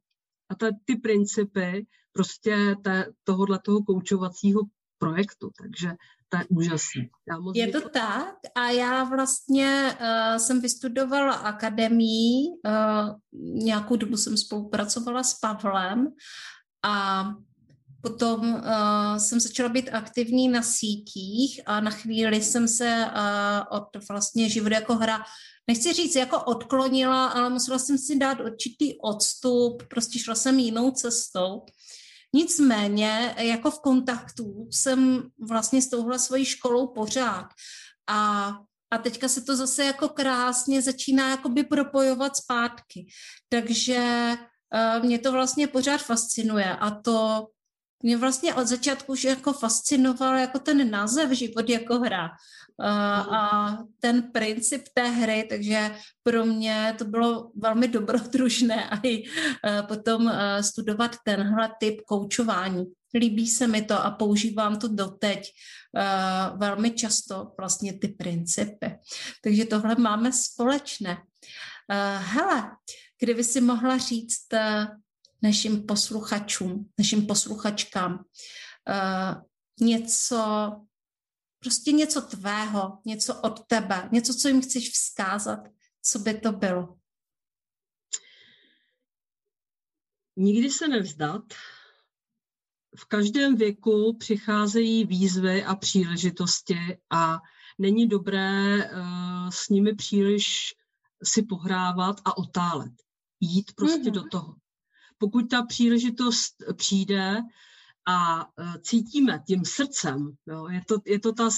a 0.50 0.56
ta, 0.56 0.68
ty 0.86 0.96
principy 0.96 1.86
prostě 2.14 2.76
tohohle 3.24 3.60
toho 3.60 3.84
koučovacího 3.84 4.62
projektu. 4.98 5.50
Takže 5.62 5.92
to 6.30 6.38
je 6.38 6.46
úžasné. 6.50 7.10
je 7.56 7.68
to 7.68 7.90
tak 7.90 8.36
a 8.56 8.70
já 8.70 9.04
vlastně 9.04 9.98
uh, 10.02 10.38
jsem 10.38 10.62
vystudovala 10.62 11.34
akademii, 11.34 12.48
uh, 12.66 13.16
nějakou 13.64 13.96
dobu 13.96 14.18
jsem 14.18 14.38
spolupracovala 14.38 15.24
s 15.24 15.40
Pavlem 15.40 16.08
a 16.84 17.26
Potom 18.02 18.54
uh, 18.54 19.18
jsem 19.18 19.40
začala 19.40 19.70
být 19.70 19.90
aktivní 19.90 20.48
na 20.48 20.62
sítích 20.62 21.62
a 21.66 21.82
na 21.82 21.92
chvíli 21.92 22.42
jsem 22.42 22.68
se 22.68 23.06
uh, 23.06 23.78
od 23.78 24.10
vlastně 24.10 24.50
život 24.50 24.72
jako 24.72 24.96
hra 24.96 25.24
nechci 25.72 25.94
říct 25.94 26.16
jako 26.16 26.44
odklonila, 26.44 27.28
ale 27.28 27.50
musela 27.50 27.80
jsem 27.80 27.98
si 27.98 28.16
dát 28.16 28.40
určitý 28.40 29.00
odstup, 29.00 29.84
prostě 29.88 30.20
šla 30.20 30.36
jsem 30.36 30.60
jinou 30.60 30.92
cestou. 30.92 31.66
Nicméně 32.36 33.36
jako 33.38 33.72
v 33.72 33.80
kontaktu 33.80 34.68
jsem 34.72 35.24
vlastně 35.50 35.82
s 35.82 35.90
touhle 35.90 36.20
svojí 36.20 36.46
školou 36.46 36.88
pořád. 36.88 37.48
A, 38.10 38.52
a 38.92 38.98
teďka 38.98 39.28
se 39.28 39.42
to 39.42 39.56
zase 39.56 39.86
jako 39.86 40.10
krásně 40.10 40.82
začíná 40.82 41.30
jakoby 41.30 41.64
propojovat 41.64 42.38
zpátky. 42.38 43.08
Takže 43.50 44.34
uh, 44.36 45.06
mě 45.06 45.20
to 45.20 45.32
vlastně 45.32 45.68
pořád 45.68 46.02
fascinuje 46.02 46.76
a 46.78 46.92
to 46.92 47.48
mě 48.04 48.18
vlastně 48.18 48.54
od 48.54 48.68
začátku 48.68 49.12
už 49.12 49.24
jako 49.24 49.54
fascinoval 49.54 50.38
jako 50.38 50.60
ten 50.60 50.92
název 50.92 51.32
život 51.32 51.70
jako 51.70 52.00
hra 52.00 52.30
a 52.84 53.78
ten 54.00 54.32
princip 54.32 54.84
té 54.94 55.10
hry, 55.10 55.48
takže 55.50 55.96
pro 56.24 56.46
mě 56.46 56.96
to 56.98 57.06
bylo 57.06 57.52
velmi 57.56 57.88
dobrodružné 57.88 58.90
a 58.90 59.00
i 59.08 59.24
potom 59.88 60.32
studovat 60.62 61.16
tenhle 61.26 61.72
typ 61.80 62.02
koučování. 62.02 62.86
Líbí 63.14 63.48
se 63.48 63.68
mi 63.68 63.82
to 63.82 64.04
a 64.04 64.12
používám 64.12 64.80
to 64.80 64.88
doteď 64.88 65.52
velmi 66.56 66.92
často 66.92 67.52
vlastně 67.58 67.94
ty 67.94 68.08
principy. 68.08 68.98
Takže 69.44 69.66
tohle 69.66 69.96
máme 69.96 70.32
společné. 70.32 71.18
Hele, 72.18 72.72
kdyby 73.20 73.44
si 73.44 73.62
mohla 73.62 73.98
říct 73.98 74.48
našim 75.42 75.86
posluchačům, 75.86 76.90
našim 76.98 77.28
posluchačkám 77.28 78.26
něco 79.82 80.72
prostě 81.60 81.92
něco 81.92 82.22
tvého, 82.22 82.98
něco 83.06 83.42
od 83.42 83.68
tebe, 83.68 84.10
něco, 84.12 84.34
co 84.34 84.48
jim 84.48 84.62
chceš 84.62 84.92
vzkázat, 84.92 85.60
co 86.02 86.20
by 86.20 86.40
to 86.40 86.52
bylo? 86.52 86.98
Nikdy 90.38 90.70
se 90.70 90.88
nevzdat. 90.88 91.44
V 92.96 93.06
každém 93.06 93.56
věku 93.56 94.18
přicházejí 94.18 95.06
výzvy 95.06 95.64
a 95.64 95.76
příležitosti 95.76 96.78
a 97.10 97.40
není 97.80 98.08
dobré 98.08 98.76
uh, 98.92 99.50
s 99.50 99.70
nimi 99.70 99.96
příliš 99.96 100.74
si 101.24 101.44
pohrávat 101.44 102.22
a 102.26 102.38
otálet. 102.38 102.94
Jít 103.40 103.74
prostě 103.76 104.10
mm-hmm. 104.10 104.14
do 104.14 104.24
toho. 104.28 104.56
Pokud 105.22 105.50
ta 105.50 105.64
příležitost 105.66 106.64
přijde, 106.74 107.38
a 108.08 108.42
e, 108.42 108.80
cítíme 108.82 109.44
tím 109.48 109.66
srdcem, 109.66 110.38
jo, 110.48 110.68
je, 110.68 110.82
to, 110.88 110.96
je 111.06 111.20
to 111.20 111.34
ta, 111.34 111.50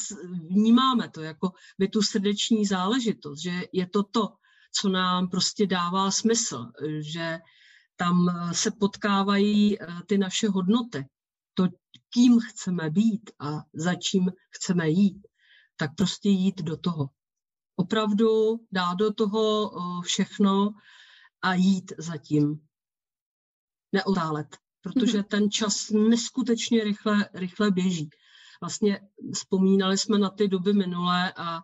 vnímáme 0.50 1.10
to 1.10 1.22
jako 1.22 1.52
by 1.80 1.88
tu 1.88 2.02
srdeční 2.02 2.66
záležitost, 2.66 3.42
že 3.42 3.64
je 3.74 3.88
to 3.88 4.04
to, 4.04 4.34
co 4.72 4.90
nám 4.90 5.30
prostě 5.30 5.68
dává 5.68 6.12
smysl, 6.12 6.72
že 7.00 7.40
tam 7.96 8.30
e, 8.30 8.54
se 8.54 8.72
potkávají 8.72 9.82
e, 9.82 9.88
ty 10.08 10.18
naše 10.18 10.50
hodnoty, 10.50 11.08
to, 11.54 11.68
kým 12.10 12.40
chceme 12.40 12.90
být 12.90 13.32
a 13.40 13.64
za 13.74 13.96
čím 13.96 14.32
chceme 14.50 14.90
jít, 14.90 15.28
tak 15.78 15.96
prostě 15.96 16.30
jít 16.30 16.62
do 16.62 16.78
toho. 16.78 17.10
Opravdu 17.76 18.60
dát 18.72 18.94
do 18.94 19.14
toho 19.14 19.72
všechno 20.02 20.74
a 21.42 21.54
jít 21.54 21.94
za 21.98 22.18
tím. 22.18 22.68
Neotálet 23.94 24.58
protože 24.84 25.18
mhm. 25.18 25.24
ten 25.24 25.52
čas 25.52 25.90
neskutečně 25.90 26.84
rychle, 26.84 27.30
rychle 27.34 27.72
běží. 27.72 28.10
Vlastně 28.62 29.00
vzpomínali 29.34 29.98
jsme 29.98 30.18
na 30.18 30.30
ty 30.30 30.48
doby 30.48 30.74
minulé 30.74 31.34
a 31.34 31.64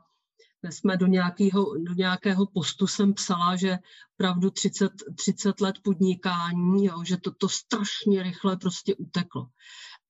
jsme 0.69 0.97
do 0.97 1.07
nějakého, 1.07 1.77
do 1.77 1.93
nějakého 1.93 2.45
postu 2.45 2.87
jsem 2.87 3.13
psala, 3.13 3.55
že 3.55 3.77
opravdu 4.13 4.49
30, 4.49 4.91
30 5.15 5.61
let 5.61 5.75
podnikání, 5.83 6.85
jo, 6.85 7.03
že 7.03 7.17
to, 7.17 7.31
to 7.31 7.49
strašně 7.49 8.23
rychle 8.23 8.57
prostě 8.57 8.95
uteklo. 8.95 9.47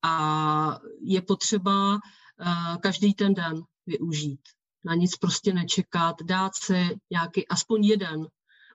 A 0.01 0.79
je 1.01 1.21
potřeba 1.21 1.93
uh, 1.93 2.77
každý 2.81 3.13
ten 3.13 3.33
den 3.33 3.63
využít. 3.85 4.41
Na 4.85 4.95
nic 4.95 5.17
prostě 5.17 5.53
nečekat, 5.53 6.15
dát 6.23 6.55
si 6.55 6.99
nějaký, 7.11 7.47
aspoň 7.47 7.85
jeden 7.85 8.27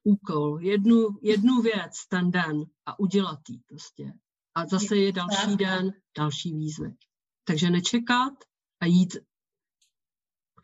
úkol, 0.04 0.60
jednu, 0.60 1.08
jednu 1.22 1.62
věc 1.62 2.06
ten 2.08 2.30
den 2.30 2.64
a 2.86 2.98
udělat 2.98 3.38
ji 3.48 3.58
prostě. 3.66 4.12
A 4.54 4.66
zase 4.66 4.96
je 4.96 5.12
další 5.12 5.56
den, 5.56 5.92
další 6.18 6.52
výzvy. 6.52 6.94
Takže 7.44 7.70
nečekat 7.70 8.32
a 8.80 8.86
jít 8.86 9.16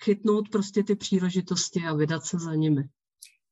chytnout 0.04 0.48
prostě 0.48 0.82
ty 0.82 0.96
příležitosti 0.96 1.80
a 1.86 1.94
vydat 1.94 2.24
se 2.24 2.38
za 2.38 2.54
nimi. 2.54 2.82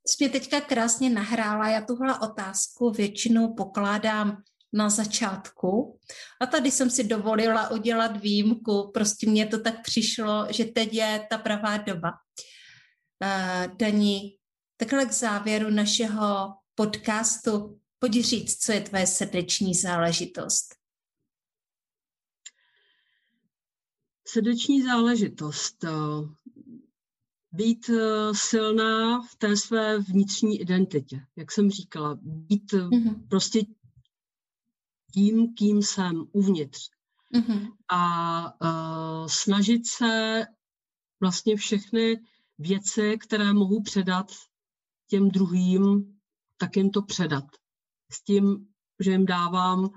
Jsi 0.06 0.24
mě 0.24 0.28
teďka 0.28 0.60
krásně 0.60 1.10
nahrála, 1.10 1.68
já 1.68 1.80
tuhle 1.80 2.18
otázku 2.18 2.90
většinou 2.90 3.54
pokládám 3.54 4.42
na 4.72 4.90
začátku. 4.90 5.98
A 6.40 6.46
tady 6.46 6.70
jsem 6.70 6.90
si 6.90 7.04
dovolila 7.04 7.70
udělat 7.70 8.16
výjimku, 8.16 8.90
prostě 8.94 9.30
mně 9.30 9.46
to 9.46 9.60
tak 9.60 9.82
přišlo, 9.82 10.46
že 10.50 10.64
teď 10.64 10.94
je 10.94 11.26
ta 11.30 11.38
pravá 11.38 11.76
doba. 11.76 12.12
Uh, 13.22 13.76
Dani, 13.76 14.37
takhle 14.78 15.06
k 15.06 15.12
závěru 15.12 15.70
našeho 15.70 16.54
podcastu, 16.74 17.80
pojď 17.98 18.12
říct, 18.12 18.64
co 18.64 18.72
je 18.72 18.80
tvoje 18.80 19.06
srdeční 19.06 19.74
záležitost. 19.74 20.74
Srdeční 24.28 24.82
záležitost. 24.82 25.84
Eh, 25.84 25.90
být 27.52 27.90
eh, 27.90 28.34
silná 28.34 29.22
v 29.22 29.36
té 29.36 29.56
své 29.56 29.98
vnitřní 29.98 30.60
identitě, 30.60 31.26
jak 31.36 31.52
jsem 31.52 31.70
říkala, 31.70 32.18
být 32.22 32.72
mm-hmm. 32.72 33.28
prostě 33.28 33.60
tím, 35.12 35.54
kým 35.54 35.82
jsem 35.82 36.24
uvnitř. 36.32 36.90
Mm-hmm. 37.34 37.72
A 37.88 38.62
uh, 38.62 39.26
snažit 39.26 39.86
se 39.86 40.44
vlastně 41.20 41.56
všechny 41.56 42.20
věci, 42.58 43.18
které 43.18 43.52
mohu 43.52 43.82
předat 43.82 44.32
těm 45.08 45.30
druhým, 45.30 46.14
tak 46.56 46.76
jim 46.76 46.90
to 46.90 47.02
předat. 47.02 47.44
S 48.12 48.24
tím, 48.24 48.66
že 49.00 49.10
jim 49.10 49.26
dávám 49.26 49.78
uh, 49.80 49.90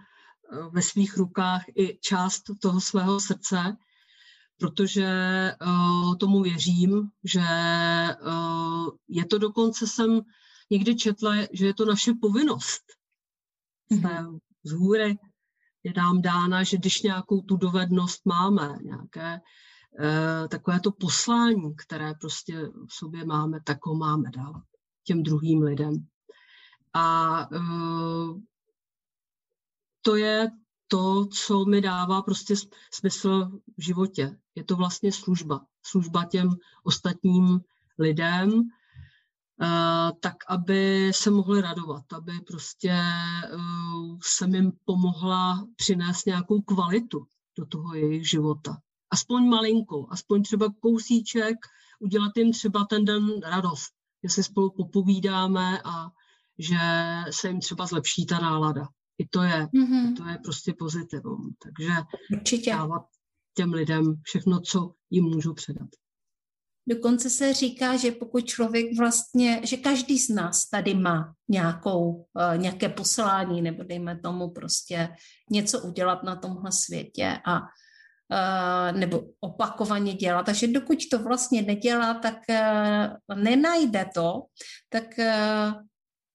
ve 0.74 0.82
svých 0.82 1.18
rukách 1.18 1.64
i 1.76 2.00
část 2.02 2.42
toho 2.62 2.82
svého 2.82 3.20
srdce, 3.20 3.78
protože 4.58 5.10
uh, 5.62 6.16
tomu 6.16 6.42
věřím, 6.42 7.10
že 7.24 7.46
uh, 8.26 8.90
je 9.08 9.26
to 9.26 9.38
dokonce 9.38 9.88
jsem 9.88 10.22
někdy 10.70 10.96
četla, 10.96 11.36
že 11.52 11.66
je 11.66 11.74
to 11.74 11.86
naše 11.86 12.12
povinnost. 12.22 12.84
Mm-hmm 13.92 14.40
z 14.64 14.72
hůry 14.72 15.18
je 15.84 15.94
nám 15.98 16.22
dána, 16.22 16.64
že 16.64 16.78
když 16.78 17.02
nějakou 17.02 17.42
tu 17.42 17.58
dovednost 17.58 18.26
máme, 18.26 18.80
nějaké 18.84 19.42
e, 20.00 20.48
takové 20.48 20.80
to 20.80 20.92
poslání, 20.92 21.76
které 21.76 22.14
prostě 22.14 22.70
v 22.88 22.94
sobě 22.94 23.26
máme, 23.26 23.60
tak 23.64 23.78
ho 23.86 23.96
máme 23.96 24.30
dávat 24.36 24.64
těm 25.04 25.24
druhým 25.24 25.62
lidem. 25.62 26.08
A 26.94 27.40
e, 27.42 27.60
to 30.02 30.16
je 30.16 30.52
to, 30.88 31.26
co 31.26 31.66
mi 31.66 31.82
dává 31.82 32.22
prostě 32.22 32.56
smysl 32.94 33.60
v 33.78 33.82
životě. 33.82 34.38
Je 34.56 34.64
to 34.64 34.76
vlastně 34.76 35.12
služba. 35.12 35.66
Služba 35.84 36.26
těm 36.26 36.56
ostatním 36.84 37.62
lidem, 38.00 38.72
Eh, 39.64 40.12
tak 40.20 40.36
aby 40.48 41.12
se 41.14 41.32
mohli 41.32 41.62
radovat, 41.62 42.14
aby 42.14 42.32
prostě 42.48 42.94
uh, 43.54 44.18
jsem 44.24 44.56
jim 44.56 44.72
pomohla 44.86 45.68
přinést 45.76 46.26
nějakou 46.26 46.62
kvalitu 46.62 47.26
do 47.58 47.66
toho 47.66 47.96
jejich 47.96 48.30
života. 48.30 48.78
Aspoň 49.10 49.50
malinkou, 49.50 50.08
aspoň 50.12 50.44
třeba 50.44 50.74
kousíček, 50.80 51.56
udělat 52.00 52.32
jim 52.38 52.52
třeba 52.52 52.86
ten 52.86 53.06
den 53.06 53.42
radost, 53.44 53.94
že 54.24 54.30
si 54.30 54.44
spolu 54.44 54.70
popovídáme 54.70 55.82
a 55.86 56.10
že 56.60 56.78
se 57.32 57.48
jim 57.48 57.60
třeba 57.60 57.86
zlepší 57.86 58.26
ta 58.26 58.40
nálada. 58.40 58.88
I 59.18 59.28
to 59.28 59.44
je, 59.44 59.66
mm-hmm. 59.66 60.16
to 60.18 60.28
je 60.28 60.38
prostě 60.44 60.74
pozitivum. 60.74 61.56
Takže 61.64 61.94
Určitě. 62.34 62.72
dávat 62.72 63.02
těm 63.54 63.74
lidem 63.74 64.16
všechno, 64.24 64.60
co 64.60 64.94
jim 65.10 65.24
můžu 65.24 65.54
předat. 65.54 65.90
Dokonce 66.88 67.30
se 67.30 67.54
říká, 67.54 67.98
že 67.98 68.12
pokud 68.12 68.46
člověk 68.46 68.98
vlastně, 68.98 69.62
že 69.64 69.78
každý 69.78 70.20
z 70.20 70.30
nás 70.30 70.70
tady 70.70 70.94
má 70.94 71.34
nějakou, 71.50 72.26
eh, 72.40 72.58
nějaké 72.58 72.90
poslání, 72.90 73.62
nebo 73.62 73.84
dejme 73.84 74.20
tomu 74.20 74.50
prostě 74.50 75.10
něco 75.50 75.82
udělat 75.82 76.24
na 76.24 76.36
tomhle 76.36 76.72
světě 76.72 77.40
a 77.46 77.60
nebo 78.92 79.24
opakovaně 79.40 80.14
dělat. 80.14 80.46
Takže 80.46 80.68
dokud 80.68 80.98
to 81.12 81.20
vlastně 81.20 81.62
nedělá, 81.62 82.14
tak 82.14 82.38
eh, 82.50 83.10
nenajde 83.36 84.06
to, 84.14 84.44
tak 84.90 85.04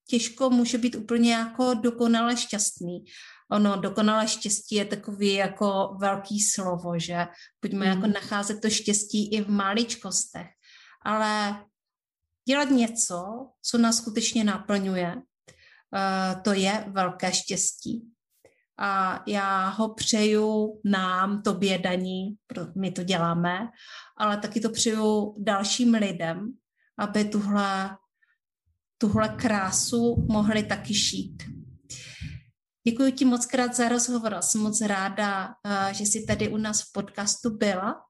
těžko 0.09 0.51
může 0.51 0.79
být 0.79 0.95
úplně 0.95 1.33
jako 1.33 1.75
dokonale 1.75 2.37
šťastný 2.37 3.05
ono 3.51 3.77
dokonalé 3.77 4.29
štěstí 4.29 4.75
je 4.75 4.85
takový 4.85 5.35
jako 5.35 5.97
velký 6.01 6.41
slovo, 6.41 6.99
že 6.99 7.27
pojďme 7.61 7.87
mm. 7.87 7.93
jako 7.93 8.07
nacházet 8.07 8.61
to 8.61 8.71
štěstí 8.71 9.35
i 9.35 9.41
v 9.45 9.49
maličkostech, 9.49 10.47
ale 11.05 11.65
dělat 12.49 12.71
něco, 12.71 13.25
co 13.63 13.79
nás 13.79 13.97
skutečně 13.97 14.45
naplňuje, 14.45 15.15
to 16.43 16.53
je 16.53 16.85
velké 16.89 17.33
štěstí. 17.33 18.13
A 18.79 19.23
já 19.27 19.69
ho 19.69 19.95
přeju 19.95 20.81
nám, 20.85 21.43
tobě 21.43 21.79
daní, 21.79 22.37
my 22.77 22.91
to 22.91 23.03
děláme, 23.03 23.69
ale 24.17 24.37
taky 24.37 24.61
to 24.61 24.71
přeju 24.71 25.35
dalším 25.39 25.95
lidem, 25.95 26.53
aby 26.99 27.25
tuhle, 27.25 27.97
tuhle 28.99 29.29
krásu 29.29 30.27
mohli 30.29 30.63
taky 30.63 30.95
šít. 30.95 31.43
Děkuji 32.89 33.13
ti 33.13 33.25
moc 33.25 33.47
krát 33.47 33.75
za 33.75 33.89
rozhovor. 33.89 34.37
Jsem 34.41 34.61
moc 34.61 34.81
ráda, 34.81 35.55
eh, 35.67 35.95
že 35.95 36.05
jsi 36.05 36.27
tady 36.27 36.49
u 36.49 36.57
nás 36.57 36.83
v 36.83 36.93
podcastu 36.93 37.57
byla. 37.57 38.03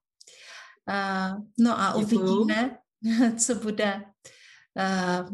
Eh, 0.90 1.31
no 1.59 1.81
a 1.81 1.94
Děkuju. 1.98 2.20
uvidíme, 2.20 2.79
co 3.38 3.55
bude 3.55 4.05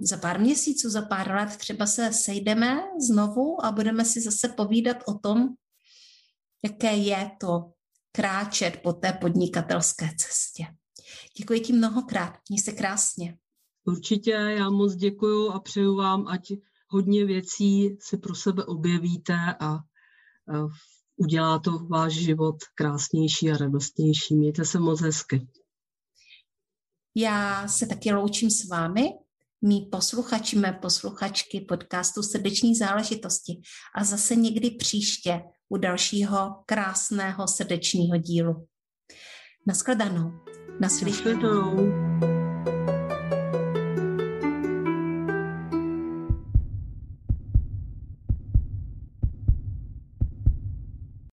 za 0.00 0.16
pár 0.16 0.40
měsíců, 0.40 0.90
za 0.90 1.02
pár 1.02 1.30
let. 1.30 1.56
Třeba 1.56 1.86
se 1.86 2.12
sejdeme 2.12 2.82
znovu 3.08 3.64
a 3.64 3.72
budeme 3.72 4.04
si 4.04 4.20
zase 4.20 4.48
povídat 4.48 4.96
o 5.06 5.18
tom, 5.18 5.48
jaké 6.64 6.96
je 6.96 7.30
to 7.40 7.72
kráčet 8.12 8.80
po 8.82 8.92
té 8.92 9.12
podnikatelské 9.12 10.08
cestě. 10.16 10.66
Děkuji 11.38 11.60
ti 11.60 11.72
mnohokrát. 11.72 12.38
Měj 12.48 12.58
se 12.58 12.72
krásně. 12.72 13.38
Určitě, 13.86 14.30
já 14.30 14.70
moc 14.70 14.94
děkuju 14.94 15.50
a 15.50 15.60
přeju 15.60 15.96
vám, 15.96 16.28
ať 16.28 16.52
hodně 16.88 17.24
věcí 17.24 17.96
si 18.00 18.18
pro 18.18 18.34
sebe 18.34 18.64
objevíte 18.64 19.34
a 19.60 19.78
udělá 21.16 21.58
to 21.58 21.78
váš 21.78 22.12
život 22.12 22.56
krásnější 22.74 23.50
a 23.50 23.56
radostnější. 23.56 24.34
Mějte 24.34 24.64
se 24.64 24.78
moc 24.78 25.00
hezky. 25.00 25.48
Já 27.16 27.68
se 27.68 27.86
taky 27.86 28.12
loučím 28.12 28.50
s 28.50 28.68
vámi, 28.68 29.02
mý 29.62 29.88
posluchači, 29.92 30.58
mé 30.58 30.72
posluchačky 30.72 31.60
podcastu 31.60 32.22
Srdeční 32.22 32.74
záležitosti 32.74 33.60
a 33.94 34.04
zase 34.04 34.36
někdy 34.36 34.70
příště 34.70 35.40
u 35.68 35.76
dalšího 35.76 36.54
krásného 36.66 37.48
srdečního 37.48 38.16
dílu. 38.16 38.66
Naschledanou. 39.66 40.32
Naslyšenou. 40.80 42.41